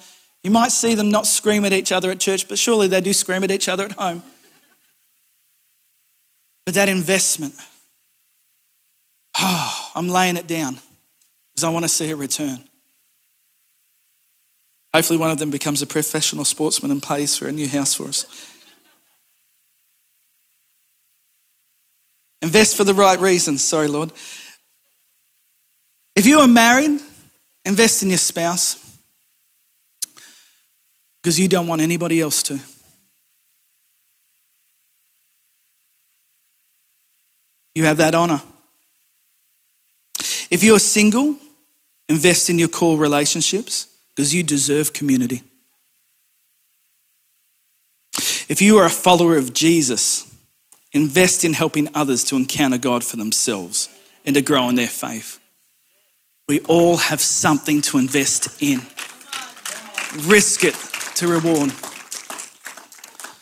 You 0.44 0.52
might 0.52 0.70
see 0.70 0.94
them 0.94 1.10
not 1.10 1.26
scream 1.26 1.64
at 1.64 1.72
each 1.72 1.90
other 1.90 2.12
at 2.12 2.20
church, 2.20 2.48
but 2.48 2.58
surely 2.58 2.86
they 2.86 3.00
do 3.00 3.12
scream 3.12 3.42
at 3.42 3.50
each 3.50 3.68
other 3.68 3.84
at 3.84 3.92
home. 3.92 4.22
But 6.64 6.74
that 6.74 6.88
investment, 6.88 7.54
oh, 9.36 9.90
I'm 9.96 10.08
laying 10.08 10.36
it 10.36 10.46
down 10.46 10.78
because 11.52 11.64
I 11.64 11.70
want 11.70 11.84
to 11.84 11.88
see 11.88 12.08
a 12.10 12.16
return. 12.16 12.62
Hopefully, 14.94 15.18
one 15.18 15.30
of 15.32 15.38
them 15.38 15.50
becomes 15.50 15.82
a 15.82 15.86
professional 15.88 16.44
sportsman 16.44 16.92
and 16.92 17.02
pays 17.02 17.36
for 17.36 17.48
a 17.48 17.52
new 17.52 17.68
house 17.68 17.94
for 17.94 18.04
us. 18.04 18.26
Invest 22.42 22.76
for 22.76 22.84
the 22.84 22.94
right 22.94 23.18
reasons. 23.20 23.62
Sorry, 23.62 23.88
Lord. 23.88 24.12
If 26.16 26.26
you 26.26 26.40
are 26.40 26.48
married, 26.48 27.00
invest 27.64 28.02
in 28.02 28.08
your 28.08 28.18
spouse 28.18 28.76
because 31.22 31.38
you 31.38 31.48
don't 31.48 31.66
want 31.66 31.82
anybody 31.82 32.20
else 32.20 32.42
to. 32.44 32.58
You 37.74 37.84
have 37.84 37.98
that 37.98 38.14
honor. 38.14 38.42
If 40.50 40.62
you're 40.64 40.80
single, 40.80 41.36
invest 42.08 42.50
in 42.50 42.58
your 42.58 42.68
core 42.68 42.98
relationships 42.98 43.86
because 44.08 44.34
you 44.34 44.42
deserve 44.42 44.92
community. 44.92 45.42
If 48.48 48.60
you 48.60 48.78
are 48.78 48.86
a 48.86 48.90
follower 48.90 49.36
of 49.36 49.52
Jesus, 49.52 50.29
Invest 50.92 51.44
in 51.44 51.52
helping 51.52 51.88
others 51.94 52.24
to 52.24 52.36
encounter 52.36 52.78
God 52.78 53.04
for 53.04 53.16
themselves 53.16 53.88
and 54.24 54.34
to 54.34 54.42
grow 54.42 54.68
in 54.68 54.74
their 54.74 54.88
faith. 54.88 55.38
We 56.48 56.60
all 56.60 56.96
have 56.96 57.20
something 57.20 57.80
to 57.82 57.98
invest 57.98 58.60
in. 58.60 58.80
Risk 60.26 60.64
it 60.64 60.74
to 61.16 61.28
reward. 61.28 61.70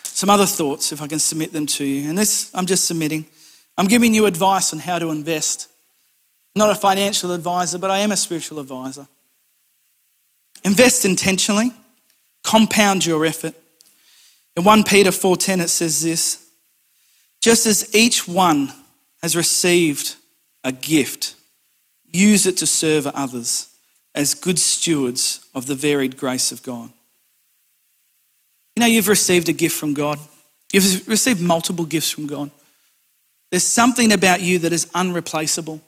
Some 0.02 0.28
other 0.28 0.46
thoughts, 0.46 0.92
if 0.92 1.00
I 1.00 1.06
can 1.06 1.18
submit 1.18 1.52
them 1.52 1.64
to 1.66 1.84
you. 1.84 2.08
And 2.08 2.18
this, 2.18 2.50
I'm 2.52 2.66
just 2.66 2.86
submitting. 2.86 3.24
I'm 3.78 3.86
giving 3.86 4.12
you 4.12 4.26
advice 4.26 4.72
on 4.72 4.80
how 4.80 4.98
to 4.98 5.10
invest. 5.10 5.68
I'm 6.54 6.60
not 6.60 6.70
a 6.70 6.74
financial 6.74 7.32
advisor, 7.32 7.78
but 7.78 7.90
I 7.90 8.00
am 8.00 8.12
a 8.12 8.16
spiritual 8.16 8.58
advisor. 8.58 9.06
Invest 10.64 11.04
intentionally, 11.04 11.72
compound 12.42 13.06
your 13.06 13.24
effort. 13.24 13.54
In 14.56 14.64
1 14.64 14.82
Peter 14.84 15.12
4:10 15.12 15.60
it 15.60 15.68
says 15.68 16.02
this, 16.02 16.47
just 17.48 17.64
as 17.64 17.94
each 17.94 18.28
one 18.28 18.70
has 19.22 19.34
received 19.34 20.16
a 20.64 20.70
gift, 20.70 21.34
use 22.04 22.44
it 22.44 22.58
to 22.58 22.66
serve 22.66 23.06
others 23.06 23.74
as 24.14 24.34
good 24.34 24.58
stewards 24.58 25.48
of 25.54 25.66
the 25.66 25.74
varied 25.74 26.18
grace 26.18 26.52
of 26.52 26.62
God. 26.62 26.90
You 28.76 28.80
know, 28.80 28.86
you've 28.86 29.08
received 29.08 29.48
a 29.48 29.54
gift 29.54 29.74
from 29.74 29.94
God, 29.94 30.18
you've 30.74 31.08
received 31.08 31.40
multiple 31.40 31.86
gifts 31.86 32.10
from 32.10 32.26
God. 32.26 32.50
There's 33.50 33.64
something 33.64 34.12
about 34.12 34.42
you 34.42 34.58
that 34.58 34.74
is 34.74 34.90
unreplaceable. 34.94 35.80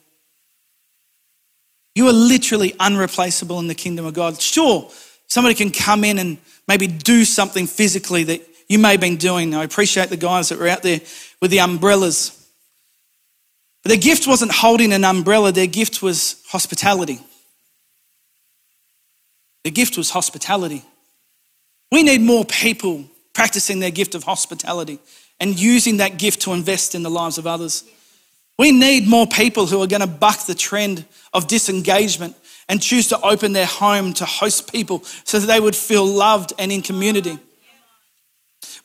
You 1.94 2.08
are 2.08 2.14
literally 2.14 2.74
unreplaceable 2.80 3.58
in 3.58 3.66
the 3.66 3.74
kingdom 3.74 4.06
of 4.06 4.14
God. 4.14 4.40
Sure, 4.40 4.90
somebody 5.26 5.54
can 5.54 5.72
come 5.72 6.04
in 6.04 6.18
and 6.18 6.38
maybe 6.66 6.86
do 6.86 7.26
something 7.26 7.66
physically 7.66 8.24
that 8.24 8.49
you 8.70 8.78
may 8.78 8.92
have 8.92 9.00
been 9.00 9.16
doing. 9.16 9.52
I 9.52 9.64
appreciate 9.64 10.10
the 10.10 10.16
guys 10.16 10.48
that 10.48 10.60
were 10.60 10.68
out 10.68 10.84
there 10.84 11.00
with 11.42 11.50
the 11.50 11.58
umbrellas. 11.58 12.36
But 13.82 13.88
their 13.88 13.98
gift 13.98 14.28
wasn't 14.28 14.52
holding 14.52 14.92
an 14.92 15.04
umbrella, 15.04 15.50
their 15.50 15.66
gift 15.66 16.02
was 16.02 16.40
hospitality. 16.46 17.18
Their 19.64 19.72
gift 19.72 19.98
was 19.98 20.10
hospitality. 20.10 20.84
We 21.90 22.04
need 22.04 22.20
more 22.20 22.44
people 22.44 23.06
practicing 23.32 23.80
their 23.80 23.90
gift 23.90 24.14
of 24.14 24.22
hospitality 24.22 25.00
and 25.40 25.58
using 25.58 25.96
that 25.96 26.16
gift 26.16 26.42
to 26.42 26.52
invest 26.52 26.94
in 26.94 27.02
the 27.02 27.10
lives 27.10 27.38
of 27.38 27.48
others. 27.48 27.82
We 28.56 28.70
need 28.70 29.08
more 29.08 29.26
people 29.26 29.66
who 29.66 29.82
are 29.82 29.88
going 29.88 30.02
to 30.02 30.06
buck 30.06 30.46
the 30.46 30.54
trend 30.54 31.04
of 31.32 31.48
disengagement 31.48 32.36
and 32.68 32.80
choose 32.80 33.08
to 33.08 33.20
open 33.22 33.52
their 33.52 33.66
home 33.66 34.12
to 34.14 34.24
host 34.24 34.70
people 34.70 35.02
so 35.24 35.40
that 35.40 35.46
they 35.46 35.58
would 35.58 35.74
feel 35.74 36.06
loved 36.06 36.52
and 36.56 36.70
in 36.70 36.82
community. 36.82 37.36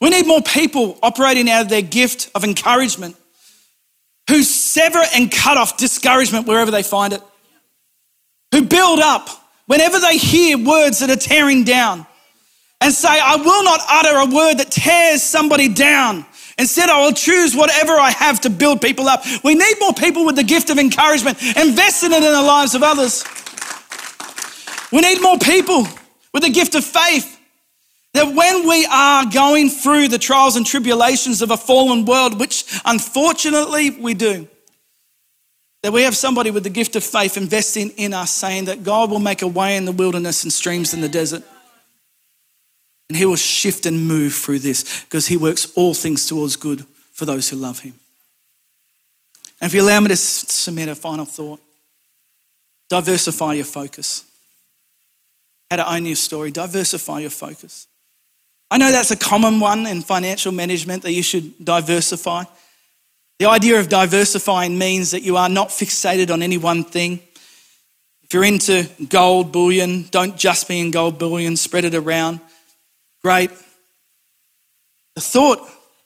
We 0.00 0.10
need 0.10 0.26
more 0.26 0.42
people 0.42 0.98
operating 1.02 1.48
out 1.50 1.62
of 1.62 1.68
their 1.68 1.82
gift 1.82 2.30
of 2.34 2.44
encouragement 2.44 3.16
who 4.28 4.42
sever 4.42 5.00
and 5.14 5.30
cut 5.30 5.56
off 5.56 5.76
discouragement 5.76 6.46
wherever 6.46 6.70
they 6.70 6.82
find 6.82 7.12
it, 7.12 7.22
who 8.52 8.62
build 8.62 9.00
up 9.00 9.28
whenever 9.66 9.98
they 9.98 10.16
hear 10.16 10.58
words 10.58 11.00
that 11.00 11.10
are 11.10 11.16
tearing 11.16 11.64
down 11.64 12.06
and 12.80 12.92
say, 12.92 13.08
I 13.08 13.36
will 13.36 13.64
not 13.64 13.80
utter 13.88 14.16
a 14.18 14.34
word 14.34 14.58
that 14.58 14.70
tears 14.70 15.22
somebody 15.22 15.68
down. 15.68 16.26
Instead, 16.58 16.88
I 16.88 17.04
will 17.04 17.12
choose 17.12 17.54
whatever 17.54 17.92
I 17.92 18.10
have 18.10 18.40
to 18.42 18.50
build 18.50 18.80
people 18.80 19.08
up. 19.08 19.24
We 19.44 19.54
need 19.54 19.74
more 19.78 19.92
people 19.92 20.24
with 20.24 20.36
the 20.36 20.44
gift 20.44 20.70
of 20.70 20.78
encouragement, 20.78 21.40
investing 21.56 22.12
it 22.12 22.16
in 22.16 22.32
the 22.32 22.42
lives 22.42 22.74
of 22.74 22.82
others. 22.82 23.24
We 24.92 25.00
need 25.00 25.20
more 25.20 25.38
people 25.38 25.86
with 26.32 26.42
the 26.42 26.50
gift 26.50 26.74
of 26.74 26.84
faith. 26.84 27.35
That 28.16 28.34
when 28.34 28.66
we 28.66 28.86
are 28.86 29.26
going 29.30 29.68
through 29.68 30.08
the 30.08 30.18
trials 30.18 30.56
and 30.56 30.64
tribulations 30.64 31.42
of 31.42 31.50
a 31.50 31.56
fallen 31.58 32.06
world, 32.06 32.40
which 32.40 32.64
unfortunately 32.86 33.90
we 33.90 34.14
do, 34.14 34.48
that 35.82 35.92
we 35.92 36.00
have 36.00 36.16
somebody 36.16 36.50
with 36.50 36.64
the 36.64 36.70
gift 36.70 36.96
of 36.96 37.04
faith 37.04 37.36
investing 37.36 37.90
in 37.90 38.14
us, 38.14 38.30
saying 38.30 38.64
that 38.64 38.82
God 38.82 39.10
will 39.10 39.18
make 39.18 39.42
a 39.42 39.46
way 39.46 39.76
in 39.76 39.84
the 39.84 39.92
wilderness 39.92 40.44
and 40.44 40.52
streams 40.52 40.94
in 40.94 41.02
the 41.02 41.10
desert. 41.10 41.42
And 43.10 43.18
he 43.18 43.26
will 43.26 43.36
shift 43.36 43.84
and 43.84 44.08
move 44.08 44.32
through 44.32 44.60
this 44.60 45.04
because 45.04 45.26
he 45.26 45.36
works 45.36 45.70
all 45.76 45.92
things 45.92 46.26
towards 46.26 46.56
good 46.56 46.86
for 47.12 47.26
those 47.26 47.50
who 47.50 47.56
love 47.56 47.80
him. 47.80 47.92
And 49.60 49.68
if 49.68 49.74
you 49.74 49.82
allow 49.82 50.00
me 50.00 50.08
to 50.08 50.16
submit 50.16 50.88
a 50.88 50.94
final 50.94 51.26
thought, 51.26 51.60
diversify 52.88 53.52
your 53.52 53.66
focus. 53.66 54.24
How 55.70 55.76
to 55.76 55.92
own 55.92 56.06
your 56.06 56.16
story, 56.16 56.50
diversify 56.50 57.20
your 57.20 57.30
focus. 57.30 57.86
I 58.70 58.78
know 58.78 58.90
that's 58.90 59.12
a 59.12 59.16
common 59.16 59.60
one 59.60 59.86
in 59.86 60.02
financial 60.02 60.52
management 60.52 61.02
that 61.04 61.12
you 61.12 61.22
should 61.22 61.64
diversify. 61.64 62.44
The 63.38 63.46
idea 63.46 63.78
of 63.78 63.88
diversifying 63.88 64.78
means 64.78 65.12
that 65.12 65.22
you 65.22 65.36
are 65.36 65.48
not 65.48 65.68
fixated 65.68 66.30
on 66.30 66.42
any 66.42 66.58
one 66.58 66.84
thing. 66.84 67.20
If 68.22 68.34
you're 68.34 68.44
into 68.44 68.88
gold 69.08 69.52
bullion, 69.52 70.08
don't 70.10 70.36
just 70.36 70.66
be 70.66 70.80
in 70.80 70.90
gold 70.90 71.18
bullion, 71.18 71.56
spread 71.56 71.84
it 71.84 71.94
around. 71.94 72.40
Great. 73.22 73.50
The 75.14 75.20
thought 75.20 75.60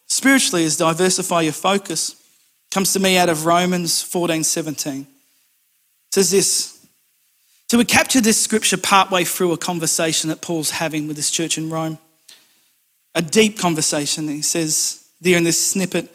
spiritually 0.07 0.65
is 0.65 0.77
diversify 0.77 1.43
your 1.43 1.53
focus. 1.55 2.11
It 2.11 2.75
Comes 2.75 2.93
to 2.93 3.01
me 3.01 3.17
out 3.17 3.31
of 3.31 3.47
Romans 3.47 4.03
14 4.03 4.45
17. 4.45 5.01
It 5.01 5.07
says 6.13 6.31
this. 6.31 6.87
So 7.71 7.79
we 7.79 7.85
capture 7.85 8.21
this 8.21 8.43
scripture 8.43 8.77
partway 8.77 9.25
through 9.25 9.53
a 9.53 9.57
conversation 9.57 10.29
that 10.29 10.43
Paul's 10.43 10.73
having 10.73 11.07
with 11.07 11.17
this 11.17 11.31
church 11.31 11.57
in 11.57 11.71
Rome 11.71 11.99
a 13.15 13.23
deep 13.23 13.59
conversation. 13.59 14.29
He 14.29 14.43
says 14.43 15.05
there 15.21 15.37
in 15.37 15.45
this 15.45 15.71
snippet, 15.71 16.09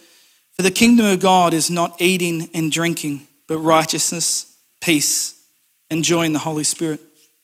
for 0.53 0.62
the 0.62 0.71
kingdom 0.71 1.05
of 1.05 1.19
God 1.19 1.53
is 1.53 1.69
not 1.69 2.01
eating 2.01 2.49
and 2.53 2.71
drinking, 2.71 3.27
but 3.47 3.58
righteousness, 3.58 4.58
peace, 4.81 5.45
and 5.89 6.03
joy 6.03 6.23
in 6.23 6.34
the 6.34 6.39
Holy 6.39 6.63
Spirit. 6.63 7.01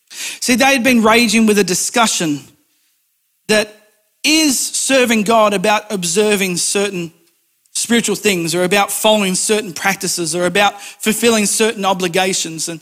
See, 0.09 0.55
they 0.55 0.65
had 0.65 0.83
been 0.83 1.03
raging 1.03 1.45
with 1.45 1.57
a 1.57 1.63
discussion 1.63 2.39
that 3.47 3.73
is 4.23 4.59
serving 4.59 5.23
God 5.23 5.53
about 5.53 5.91
observing 5.91 6.57
certain 6.57 7.11
spiritual 7.73 8.15
things 8.15 8.53
or 8.53 8.63
about 8.63 8.91
following 8.91 9.35
certain 9.35 9.73
practices 9.73 10.35
or 10.35 10.45
about 10.45 10.81
fulfilling 10.81 11.45
certain 11.45 11.85
obligations. 11.85 12.69
And 12.69 12.81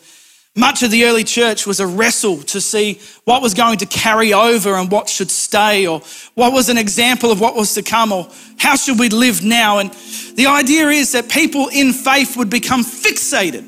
much 0.60 0.84
of 0.84 0.92
the 0.92 1.06
early 1.06 1.24
church 1.24 1.66
was 1.66 1.80
a 1.80 1.88
wrestle 1.88 2.38
to 2.44 2.60
see 2.60 3.00
what 3.24 3.42
was 3.42 3.54
going 3.54 3.78
to 3.78 3.86
carry 3.86 4.34
over 4.34 4.76
and 4.76 4.92
what 4.92 5.08
should 5.08 5.32
stay, 5.32 5.88
or 5.88 6.02
what 6.36 6.52
was 6.52 6.68
an 6.68 6.78
example 6.78 7.32
of 7.32 7.40
what 7.40 7.56
was 7.56 7.74
to 7.76 7.82
come, 7.82 8.12
or 8.12 8.28
how 8.58 8.76
should 8.76 9.00
we 9.00 9.08
live 9.08 9.42
now. 9.42 9.78
And 9.78 9.90
the 10.36 10.48
idea 10.48 10.90
is 10.90 11.14
that 11.14 11.30
people 11.30 11.70
in 11.70 11.94
faith 11.94 12.36
would 12.36 12.50
become 12.50 12.84
fixated, 12.84 13.64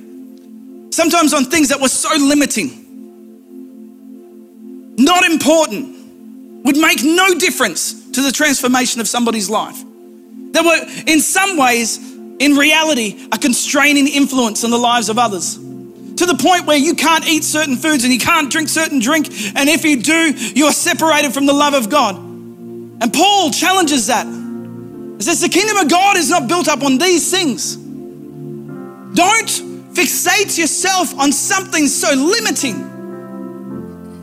sometimes 0.94 1.34
on 1.34 1.46
things 1.46 1.70
that 1.70 1.80
were 1.80 1.88
so 1.88 2.14
limiting, 2.18 2.78
not 4.98 5.24
important, 5.24 6.66
would 6.66 6.78
make 6.78 7.04
no 7.04 7.34
difference 7.36 8.12
to 8.12 8.22
the 8.22 8.34
transformation 8.34 9.00
of 9.00 9.08
somebody's 9.08 9.50
life. 9.50 9.82
That 10.52 10.66
were, 10.66 11.04
in 11.10 11.22
some 11.22 11.56
ways, 11.56 11.98
in 12.40 12.58
reality, 12.58 13.30
a 13.32 13.38
constraining 13.38 14.10
influence 14.10 14.66
on 14.66 14.72
the 14.72 14.78
lives 14.78 15.08
of 15.08 15.18
others 15.18 15.58
to 16.18 16.26
the 16.26 16.36
point 16.36 16.66
where 16.66 16.78
you 16.78 16.96
can't 16.96 17.28
eat 17.28 17.44
certain 17.44 17.76
foods 17.78 18.04
and 18.04 18.14
you 18.14 18.20
can't 18.20 18.52
drink 18.52 18.70
certain 18.70 19.00
drink. 19.00 19.28
And 19.56 19.70
if 19.70 19.84
you 19.84 20.02
do, 20.02 20.32
you 20.32 20.66
are 20.66 20.74
separated 20.74 21.34
from 21.34 21.46
the 21.46 21.54
love 21.54 21.74
of 21.74 21.90
God. 21.90 22.16
And 22.16 23.14
Paul 23.14 23.52
challenges 23.52 24.08
that. 24.08 24.26
He 24.26 25.24
says, 25.24 25.42
The 25.42 25.50
kingdom 25.50 25.78
of 25.78 25.90
God 25.90 26.18
is 26.18 26.30
not 26.30 26.48
built 26.48 26.68
up 26.68 26.84
on 26.84 26.98
these 26.98 27.32
things. 27.32 27.76
Don't 29.16 29.50
fixate 29.94 30.58
yourself 30.58 31.18
on 31.20 31.32
something 31.32 31.88
so 31.88 32.14
limiting. 32.14 32.76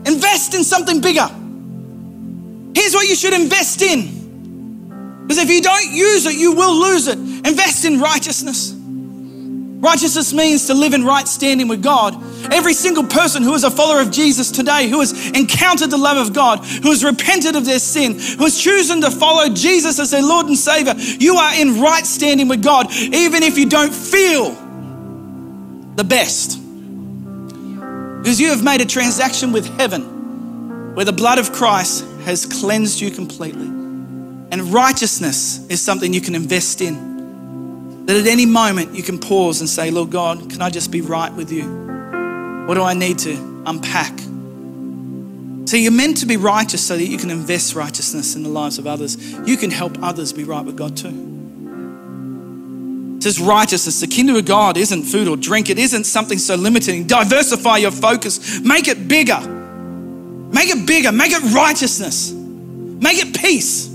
Invest 0.05 0.55
in 0.55 0.63
something 0.63 1.01
bigger. 1.01 1.27
Here's 2.73 2.93
what 2.93 3.07
you 3.07 3.15
should 3.15 3.33
invest 3.33 3.81
in. 3.81 5.23
Because 5.23 5.37
if 5.37 5.49
you 5.49 5.61
don't 5.61 5.91
use 5.91 6.25
it, 6.25 6.35
you 6.35 6.53
will 6.53 6.73
lose 6.73 7.07
it. 7.07 7.17
Invest 7.17 7.85
in 7.85 7.99
righteousness. 7.99 8.78
Righteousness 9.79 10.33
means 10.33 10.67
to 10.67 10.73
live 10.73 10.93
in 10.93 11.05
right 11.05 11.25
standing 11.25 11.69
with 11.69 11.81
God. 11.81 12.21
Every 12.51 12.73
single 12.73 13.05
person 13.05 13.43
who 13.43 13.53
is 13.53 13.63
a 13.63 13.71
follower 13.71 14.01
of 14.01 14.11
Jesus 14.11 14.51
today, 14.51 14.89
who 14.89 14.99
has 14.99 15.29
encountered 15.29 15.89
the 15.89 15.97
love 15.97 16.17
of 16.17 16.33
God, 16.33 16.65
who 16.65 16.89
has 16.89 17.01
repented 17.01 17.55
of 17.55 17.63
their 17.63 17.79
sin, 17.79 18.13
who 18.13 18.43
has 18.43 18.61
chosen 18.61 18.99
to 19.01 19.09
follow 19.09 19.47
Jesus 19.47 19.97
as 19.97 20.11
their 20.11 20.21
Lord 20.21 20.47
and 20.47 20.57
Savior, 20.57 20.95
you 20.97 21.35
are 21.35 21.55
in 21.55 21.79
right 21.79 22.05
standing 22.05 22.49
with 22.49 22.61
God, 22.61 22.91
even 22.91 23.41
if 23.41 23.57
you 23.57 23.69
don't 23.69 23.93
feel 23.93 24.51
the 25.95 26.03
best. 26.03 26.59
Because 28.17 28.41
you 28.41 28.49
have 28.49 28.61
made 28.61 28.81
a 28.81 28.85
transaction 28.85 29.53
with 29.53 29.65
heaven 29.77 30.93
where 30.93 31.05
the 31.05 31.13
blood 31.13 31.39
of 31.39 31.53
Christ 31.53 32.03
has 32.25 32.45
cleansed 32.45 32.99
you 32.99 33.11
completely. 33.11 33.67
And 34.51 34.73
righteousness 34.73 35.65
is 35.69 35.79
something 35.79 36.13
you 36.13 36.19
can 36.19 36.35
invest 36.35 36.81
in. 36.81 37.08
That 38.09 38.17
at 38.17 38.25
any 38.25 38.47
moment 38.47 38.95
you 38.95 39.03
can 39.03 39.19
pause 39.19 39.59
and 39.59 39.69
say, 39.69 39.91
Lord 39.91 40.09
God, 40.09 40.49
can 40.49 40.63
I 40.63 40.71
just 40.71 40.89
be 40.89 41.01
right 41.01 41.31
with 41.31 41.51
you? 41.51 41.61
What 42.65 42.73
do 42.73 42.81
I 42.81 42.95
need 42.95 43.19
to 43.19 43.33
unpack? 43.67 44.17
So 45.69 45.77
you're 45.77 45.91
meant 45.91 46.17
to 46.17 46.25
be 46.25 46.35
righteous 46.35 46.83
so 46.83 46.97
that 46.97 47.05
you 47.05 47.19
can 47.19 47.29
invest 47.29 47.75
righteousness 47.75 48.35
in 48.35 48.41
the 48.41 48.49
lives 48.49 48.79
of 48.79 48.87
others. 48.87 49.15
You 49.45 49.57
can 49.57 49.69
help 49.69 50.01
others 50.01 50.33
be 50.33 50.43
right 50.43 50.65
with 50.65 50.75
God 50.75 50.97
too. 50.97 51.09
It 53.17 53.21
says 53.21 53.39
righteousness. 53.39 53.99
The 53.99 54.07
kingdom 54.07 54.37
of 54.37 54.45
God 54.45 54.75
isn't 54.77 55.03
food 55.03 55.27
or 55.27 55.37
drink. 55.37 55.69
It 55.69 55.77
isn't 55.77 56.05
something 56.05 56.39
so 56.39 56.55
limiting. 56.55 57.05
Diversify 57.05 57.77
your 57.77 57.91
focus. 57.91 58.59
Make 58.61 58.87
it 58.87 59.07
bigger. 59.07 59.39
Make 59.39 60.69
it 60.69 60.87
bigger. 60.87 61.11
Make 61.11 61.31
it 61.31 61.43
righteousness. 61.53 62.31
Make 62.31 63.19
it 63.19 63.39
peace. 63.39 63.88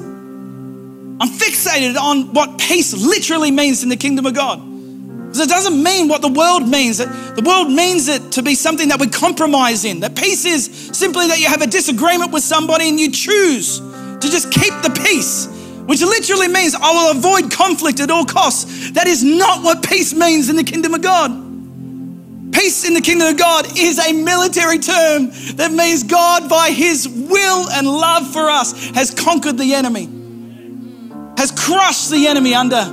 I'm 1.20 1.28
fixated 1.28 1.96
on 1.96 2.32
what 2.32 2.58
peace 2.58 2.92
literally 2.92 3.50
means 3.50 3.82
in 3.82 3.88
the 3.88 3.96
kingdom 3.96 4.26
of 4.26 4.34
God. 4.34 4.58
Because 4.58 5.40
it 5.40 5.48
doesn't 5.48 5.80
mean 5.80 6.08
what 6.08 6.22
the 6.22 6.28
world 6.28 6.68
means. 6.68 6.98
The 6.98 7.42
world 7.44 7.70
means 7.70 8.08
it 8.08 8.32
to 8.32 8.42
be 8.42 8.54
something 8.54 8.88
that 8.88 9.00
we 9.00 9.08
compromise 9.08 9.84
in. 9.84 10.00
That 10.00 10.16
peace 10.16 10.44
is 10.44 10.66
simply 10.96 11.26
that 11.28 11.40
you 11.40 11.46
have 11.46 11.62
a 11.62 11.66
disagreement 11.66 12.32
with 12.32 12.42
somebody 12.42 12.88
and 12.88 12.98
you 12.98 13.10
choose 13.10 13.78
to 13.78 14.20
just 14.20 14.52
keep 14.52 14.72
the 14.82 14.90
peace, 15.04 15.46
which 15.86 16.02
literally 16.02 16.48
means 16.48 16.74
I 16.74 16.90
will 16.92 17.10
avoid 17.18 17.50
conflict 17.50 18.00
at 18.00 18.10
all 18.10 18.24
costs. 18.24 18.90
That 18.92 19.06
is 19.06 19.22
not 19.22 19.62
what 19.62 19.82
peace 19.84 20.14
means 20.14 20.50
in 20.50 20.56
the 20.56 20.64
kingdom 20.64 20.94
of 20.94 21.02
God. 21.02 21.32
Peace 22.52 22.86
in 22.86 22.94
the 22.94 23.00
kingdom 23.00 23.26
of 23.26 23.36
God 23.36 23.66
is 23.76 23.98
a 23.98 24.12
military 24.12 24.78
term 24.78 25.30
that 25.56 25.72
means 25.72 26.04
God, 26.04 26.48
by 26.48 26.70
his 26.70 27.08
will 27.08 27.68
and 27.70 27.86
love 27.86 28.32
for 28.32 28.50
us, 28.50 28.90
has 28.90 29.10
conquered 29.10 29.58
the 29.58 29.74
enemy 29.74 30.13
has 31.38 31.50
crushed 31.50 32.10
the 32.10 32.26
enemy 32.26 32.54
under 32.54 32.84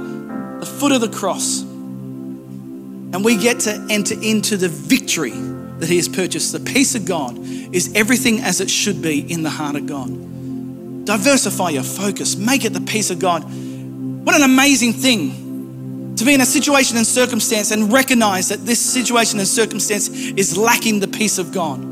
the 0.60 0.66
foot 0.66 0.92
of 0.92 1.02
the 1.02 1.10
cross. 1.10 1.62
And 1.62 3.26
we 3.26 3.38
get 3.38 3.62
to 3.62 3.88
enter 3.90 4.16
into 4.22 4.58
the 4.58 4.70
victory 4.70 5.32
that 5.32 5.90
He 5.90 5.98
has 5.98 6.08
purchased. 6.08 6.52
The 6.54 6.60
peace 6.60 6.96
of 6.96 7.06
God 7.06 7.38
is 7.38 7.94
everything 7.96 8.40
as 8.40 8.62
it 8.62 8.70
should 8.70 9.02
be 9.02 9.32
in 9.32 9.44
the 9.44 9.50
heart 9.50 9.76
of 9.76 9.86
God. 9.86 11.06
Diversify 11.06 11.72
your 11.72 11.84
focus, 11.84 12.36
make 12.36 12.64
it 12.64 12.74
the 12.74 12.82
peace 12.82 13.10
of 13.10 13.20
God. 13.20 13.44
What 13.44 14.36
an 14.36 14.44
amazing 14.44 14.94
thing 14.94 16.16
to 16.16 16.26
be 16.26 16.34
in 16.34 16.42
a 16.42 16.46
situation 16.46 16.98
and 16.98 17.08
circumstance 17.08 17.72
and 17.72 17.92
recognize 17.92 18.50
that 18.50 18.66
this 18.66 18.80
situation 18.80 19.40
and 19.40 19.48
circumstance 19.48 20.10
is 20.10 20.58
lacking 20.58 21.00
the 21.00 21.08
peace 21.08 21.38
of 21.38 21.52
God 21.52 21.91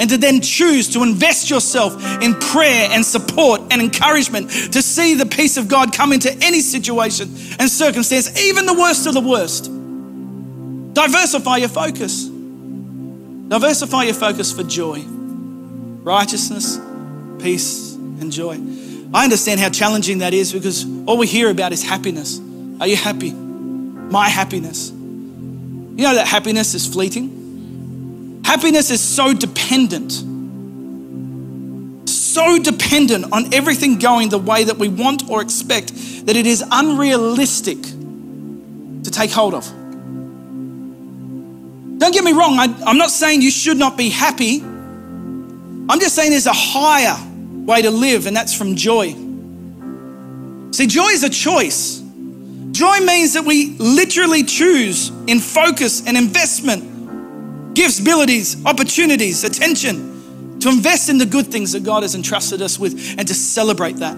and 0.00 0.10
to 0.10 0.16
then 0.16 0.40
choose 0.40 0.88
to 0.94 1.02
invest 1.02 1.50
yourself 1.50 1.94
in 2.22 2.34
prayer 2.34 2.88
and 2.90 3.04
support 3.04 3.60
and 3.70 3.80
encouragement 3.80 4.50
to 4.72 4.82
see 4.82 5.14
the 5.14 5.26
peace 5.26 5.56
of 5.56 5.68
God 5.68 5.92
come 5.92 6.12
into 6.12 6.32
any 6.42 6.60
situation 6.60 7.28
and 7.60 7.70
circumstance, 7.70 8.36
even 8.40 8.66
the 8.66 8.74
worst 8.74 9.06
of 9.06 9.14
the 9.14 9.20
worst. 9.20 9.66
Diversify 10.94 11.58
your 11.58 11.68
focus. 11.68 12.24
Diversify 12.24 14.04
your 14.04 14.14
focus 14.14 14.52
for 14.52 14.64
joy, 14.64 15.02
righteousness, 15.06 16.78
peace, 17.40 17.94
and 17.94 18.32
joy. 18.32 18.58
I 19.12 19.24
understand 19.24 19.60
how 19.60 19.68
challenging 19.68 20.18
that 20.18 20.34
is 20.34 20.52
because 20.52 20.84
all 21.06 21.18
we 21.18 21.26
hear 21.26 21.50
about 21.50 21.72
is 21.72 21.82
happiness. 21.82 22.40
Are 22.80 22.86
you 22.86 22.96
happy? 22.96 23.34
my 24.10 24.28
happiness. 24.28 24.90
You 24.90 26.06
know 26.06 26.14
that 26.14 26.26
happiness 26.26 26.74
is 26.74 26.86
fleeting? 26.86 27.39
Happiness 28.50 28.90
is 28.90 29.00
so 29.00 29.32
dependent, 29.32 30.10
so 32.08 32.58
dependent 32.58 33.32
on 33.32 33.54
everything 33.54 34.00
going 34.00 34.28
the 34.28 34.38
way 34.38 34.64
that 34.64 34.76
we 34.76 34.88
want 34.88 35.30
or 35.30 35.40
expect 35.40 35.94
that 36.26 36.34
it 36.34 36.48
is 36.48 36.64
unrealistic 36.72 37.80
to 37.80 39.08
take 39.08 39.30
hold 39.30 39.54
of. 39.54 39.68
Don't 42.00 42.12
get 42.12 42.24
me 42.24 42.32
wrong, 42.32 42.58
I, 42.58 42.64
am 42.90 42.98
not 42.98 43.12
saying 43.12 43.40
you 43.40 43.52
should 43.52 43.76
not 43.76 43.96
be 43.96 44.08
happy. 44.08 44.60
I'm 44.60 46.00
just 46.00 46.16
saying 46.16 46.32
there's 46.32 46.46
a 46.46 46.52
higher 46.52 47.16
way 47.64 47.82
to 47.82 47.90
live, 47.92 48.26
and 48.26 48.36
that's 48.36 48.52
from 48.52 48.74
joy. 48.74 49.12
See, 50.72 50.88
joy 50.88 51.10
is 51.10 51.22
a 51.22 51.30
choice. 51.30 52.00
Joy 52.72 52.98
means 52.98 53.34
that 53.34 53.44
we 53.44 53.76
literally 53.78 54.42
choose 54.42 55.10
in 55.28 55.38
focus 55.38 56.04
and 56.04 56.16
investment, 56.16 56.99
gifts, 57.74 58.00
abilities, 58.00 58.64
opportunities, 58.64 59.44
attention 59.44 60.58
to 60.60 60.68
invest 60.68 61.08
in 61.08 61.18
the 61.18 61.26
good 61.26 61.46
things 61.46 61.72
that 61.72 61.84
God 61.84 62.02
has 62.02 62.14
entrusted 62.14 62.62
us 62.62 62.78
with 62.78 63.14
and 63.18 63.26
to 63.26 63.34
celebrate 63.34 63.96
that. 63.96 64.16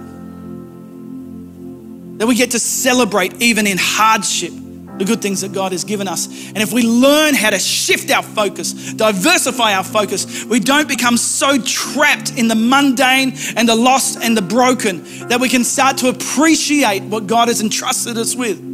That 2.18 2.26
we 2.26 2.34
get 2.34 2.52
to 2.52 2.58
celebrate 2.58 3.40
even 3.40 3.66
in 3.66 3.78
hardship 3.80 4.52
the 4.98 5.04
good 5.04 5.22
things 5.22 5.40
that 5.40 5.52
God 5.52 5.72
has 5.72 5.84
given 5.84 6.06
us. 6.06 6.26
And 6.48 6.58
if 6.58 6.72
we 6.72 6.82
learn 6.82 7.34
how 7.34 7.50
to 7.50 7.58
shift 7.58 8.10
our 8.10 8.22
focus, 8.22 8.92
diversify 8.92 9.74
our 9.74 9.84
focus, 9.84 10.44
we 10.44 10.60
don't 10.60 10.88
become 10.88 11.16
so 11.16 11.58
trapped 11.58 12.38
in 12.38 12.46
the 12.48 12.54
mundane 12.54 13.32
and 13.56 13.68
the 13.68 13.74
lost 13.74 14.18
and 14.22 14.36
the 14.36 14.42
broken 14.42 15.02
that 15.28 15.40
we 15.40 15.48
can 15.48 15.64
start 15.64 15.98
to 15.98 16.08
appreciate 16.08 17.02
what 17.04 17.26
God 17.26 17.48
has 17.48 17.60
entrusted 17.60 18.18
us 18.18 18.36
with. 18.36 18.71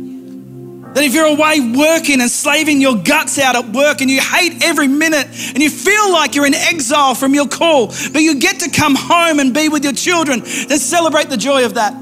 That 0.99 1.05
if 1.05 1.15
you're 1.15 1.27
away 1.27 1.61
working 1.61 2.21
and 2.21 2.29
slaving 2.29 2.81
your 2.81 2.97
guts 2.97 3.39
out 3.39 3.55
at 3.55 3.69
work 3.69 4.01
and 4.01 4.11
you 4.11 4.21
hate 4.21 4.65
every 4.65 4.89
minute 4.89 5.29
and 5.29 5.63
you 5.63 5.71
feel 5.71 6.11
like 6.11 6.35
you're 6.35 6.45
in 6.45 6.55
exile 6.55 7.15
from 7.15 7.35
your 7.35 7.47
call, 7.47 7.87
but 7.87 8.21
you 8.21 8.41
get 8.41 8.59
to 8.63 8.71
come 8.73 8.97
home 8.97 9.39
and 9.39 9.55
be 9.55 9.69
with 9.69 9.85
your 9.85 9.93
children, 9.93 10.41
then 10.41 10.77
celebrate 10.81 11.31
the 11.31 11.37
joy 11.37 11.65
of 11.65 11.75
that. 11.75 11.93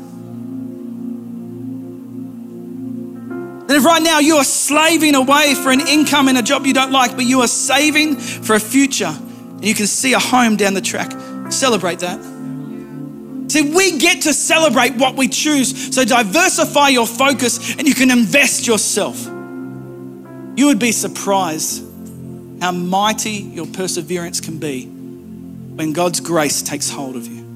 That 3.68 3.76
if 3.76 3.84
right 3.84 4.02
now 4.02 4.18
you 4.20 4.36
are 4.36 4.44
slaving 4.44 5.14
away 5.14 5.54
for 5.54 5.70
an 5.70 5.86
income 5.86 6.28
in 6.28 6.38
a 6.38 6.42
job 6.42 6.64
you 6.64 6.72
don't 6.72 6.90
like, 6.90 7.16
but 7.16 7.26
you 7.26 7.42
are 7.42 7.48
saving 7.48 8.16
for 8.16 8.54
a 8.54 8.60
future 8.60 9.14
and 9.14 9.62
you 9.62 9.74
can 9.74 9.86
see 9.86 10.14
a 10.14 10.18
home 10.18 10.56
down 10.56 10.72
the 10.72 10.80
track, 10.80 11.12
celebrate 11.52 11.98
that. 11.98 12.35
See, 13.56 13.72
we 13.74 13.96
get 13.96 14.20
to 14.24 14.34
celebrate 14.34 14.96
what 14.96 15.16
we 15.16 15.28
choose. 15.28 15.94
So 15.94 16.04
diversify 16.04 16.88
your 16.88 17.06
focus 17.06 17.74
and 17.76 17.88
you 17.88 17.94
can 17.94 18.10
invest 18.10 18.66
yourself. 18.66 19.24
You 19.24 20.66
would 20.66 20.78
be 20.78 20.92
surprised 20.92 21.82
how 22.60 22.72
mighty 22.72 23.30
your 23.30 23.64
perseverance 23.64 24.42
can 24.42 24.58
be 24.58 24.84
when 24.84 25.94
God's 25.94 26.20
grace 26.20 26.60
takes 26.60 26.90
hold 26.90 27.16
of 27.16 27.26
you. 27.26 27.46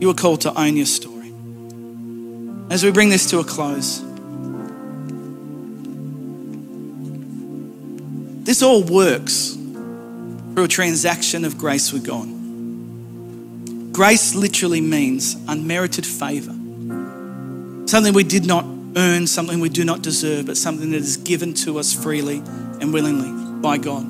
You 0.00 0.10
are 0.10 0.14
called 0.14 0.42
to 0.42 0.56
own 0.56 0.76
your 0.76 0.86
story. 0.86 1.32
As 2.70 2.84
we 2.84 2.92
bring 2.92 3.08
this 3.08 3.28
to 3.30 3.40
a 3.40 3.44
close, 3.44 4.00
this 8.44 8.62
all 8.62 8.84
works 8.84 9.54
through 9.54 10.64
a 10.64 10.68
transaction 10.68 11.44
of 11.44 11.58
grace 11.58 11.92
with 11.92 12.06
God. 12.06 12.35
Grace 13.96 14.34
literally 14.34 14.82
means 14.82 15.38
unmerited 15.48 16.04
favor, 16.04 16.52
something 17.86 18.12
we 18.12 18.24
did 18.24 18.44
not 18.44 18.66
earn, 18.94 19.26
something 19.26 19.58
we 19.58 19.70
do 19.70 19.86
not 19.86 20.02
deserve, 20.02 20.44
but 20.44 20.58
something 20.58 20.90
that 20.90 20.98
is 20.98 21.16
given 21.16 21.54
to 21.54 21.78
us 21.78 21.94
freely 21.94 22.42
and 22.82 22.92
willingly 22.92 23.62
by 23.62 23.78
God 23.78 24.04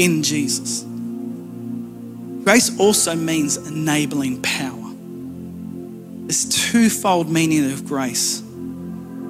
in 0.00 0.24
Jesus. 0.24 0.82
Grace 2.42 2.76
also 2.80 3.14
means 3.14 3.56
enabling 3.56 4.42
power. 4.42 4.92
This 6.26 6.72
twofold 6.72 7.30
meaning 7.30 7.70
of 7.70 7.86
grace. 7.86 8.42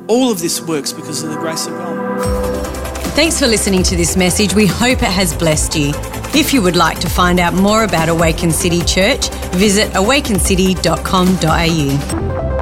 All 0.09 0.33
of 0.33 0.41
this 0.41 0.63
works 0.63 0.95
because 0.95 1.23
of 1.23 1.29
the 1.29 1.37
grace 1.37 1.67
of 1.67 1.75
God. 1.75 2.97
Thanks 3.09 3.39
for 3.39 3.47
listening 3.47 3.83
to 3.83 3.97
this 3.97 4.17
message. 4.17 4.55
We 4.55 4.67
hope 4.67 5.03
it 5.03 5.13
has 5.13 5.35
blessed 5.35 5.77
you. 5.77 5.93
If 6.37 6.53
you 6.53 6.63
would 6.63 6.75
like 6.75 6.99
to 6.99 7.09
find 7.09 7.39
out 7.39 7.55
more 7.55 7.85
about 7.85 8.09
Awaken 8.09 8.51
City 8.51 8.83
Church, 8.83 9.29
visit 9.53 9.93
awakencity.com.au. 9.93 12.54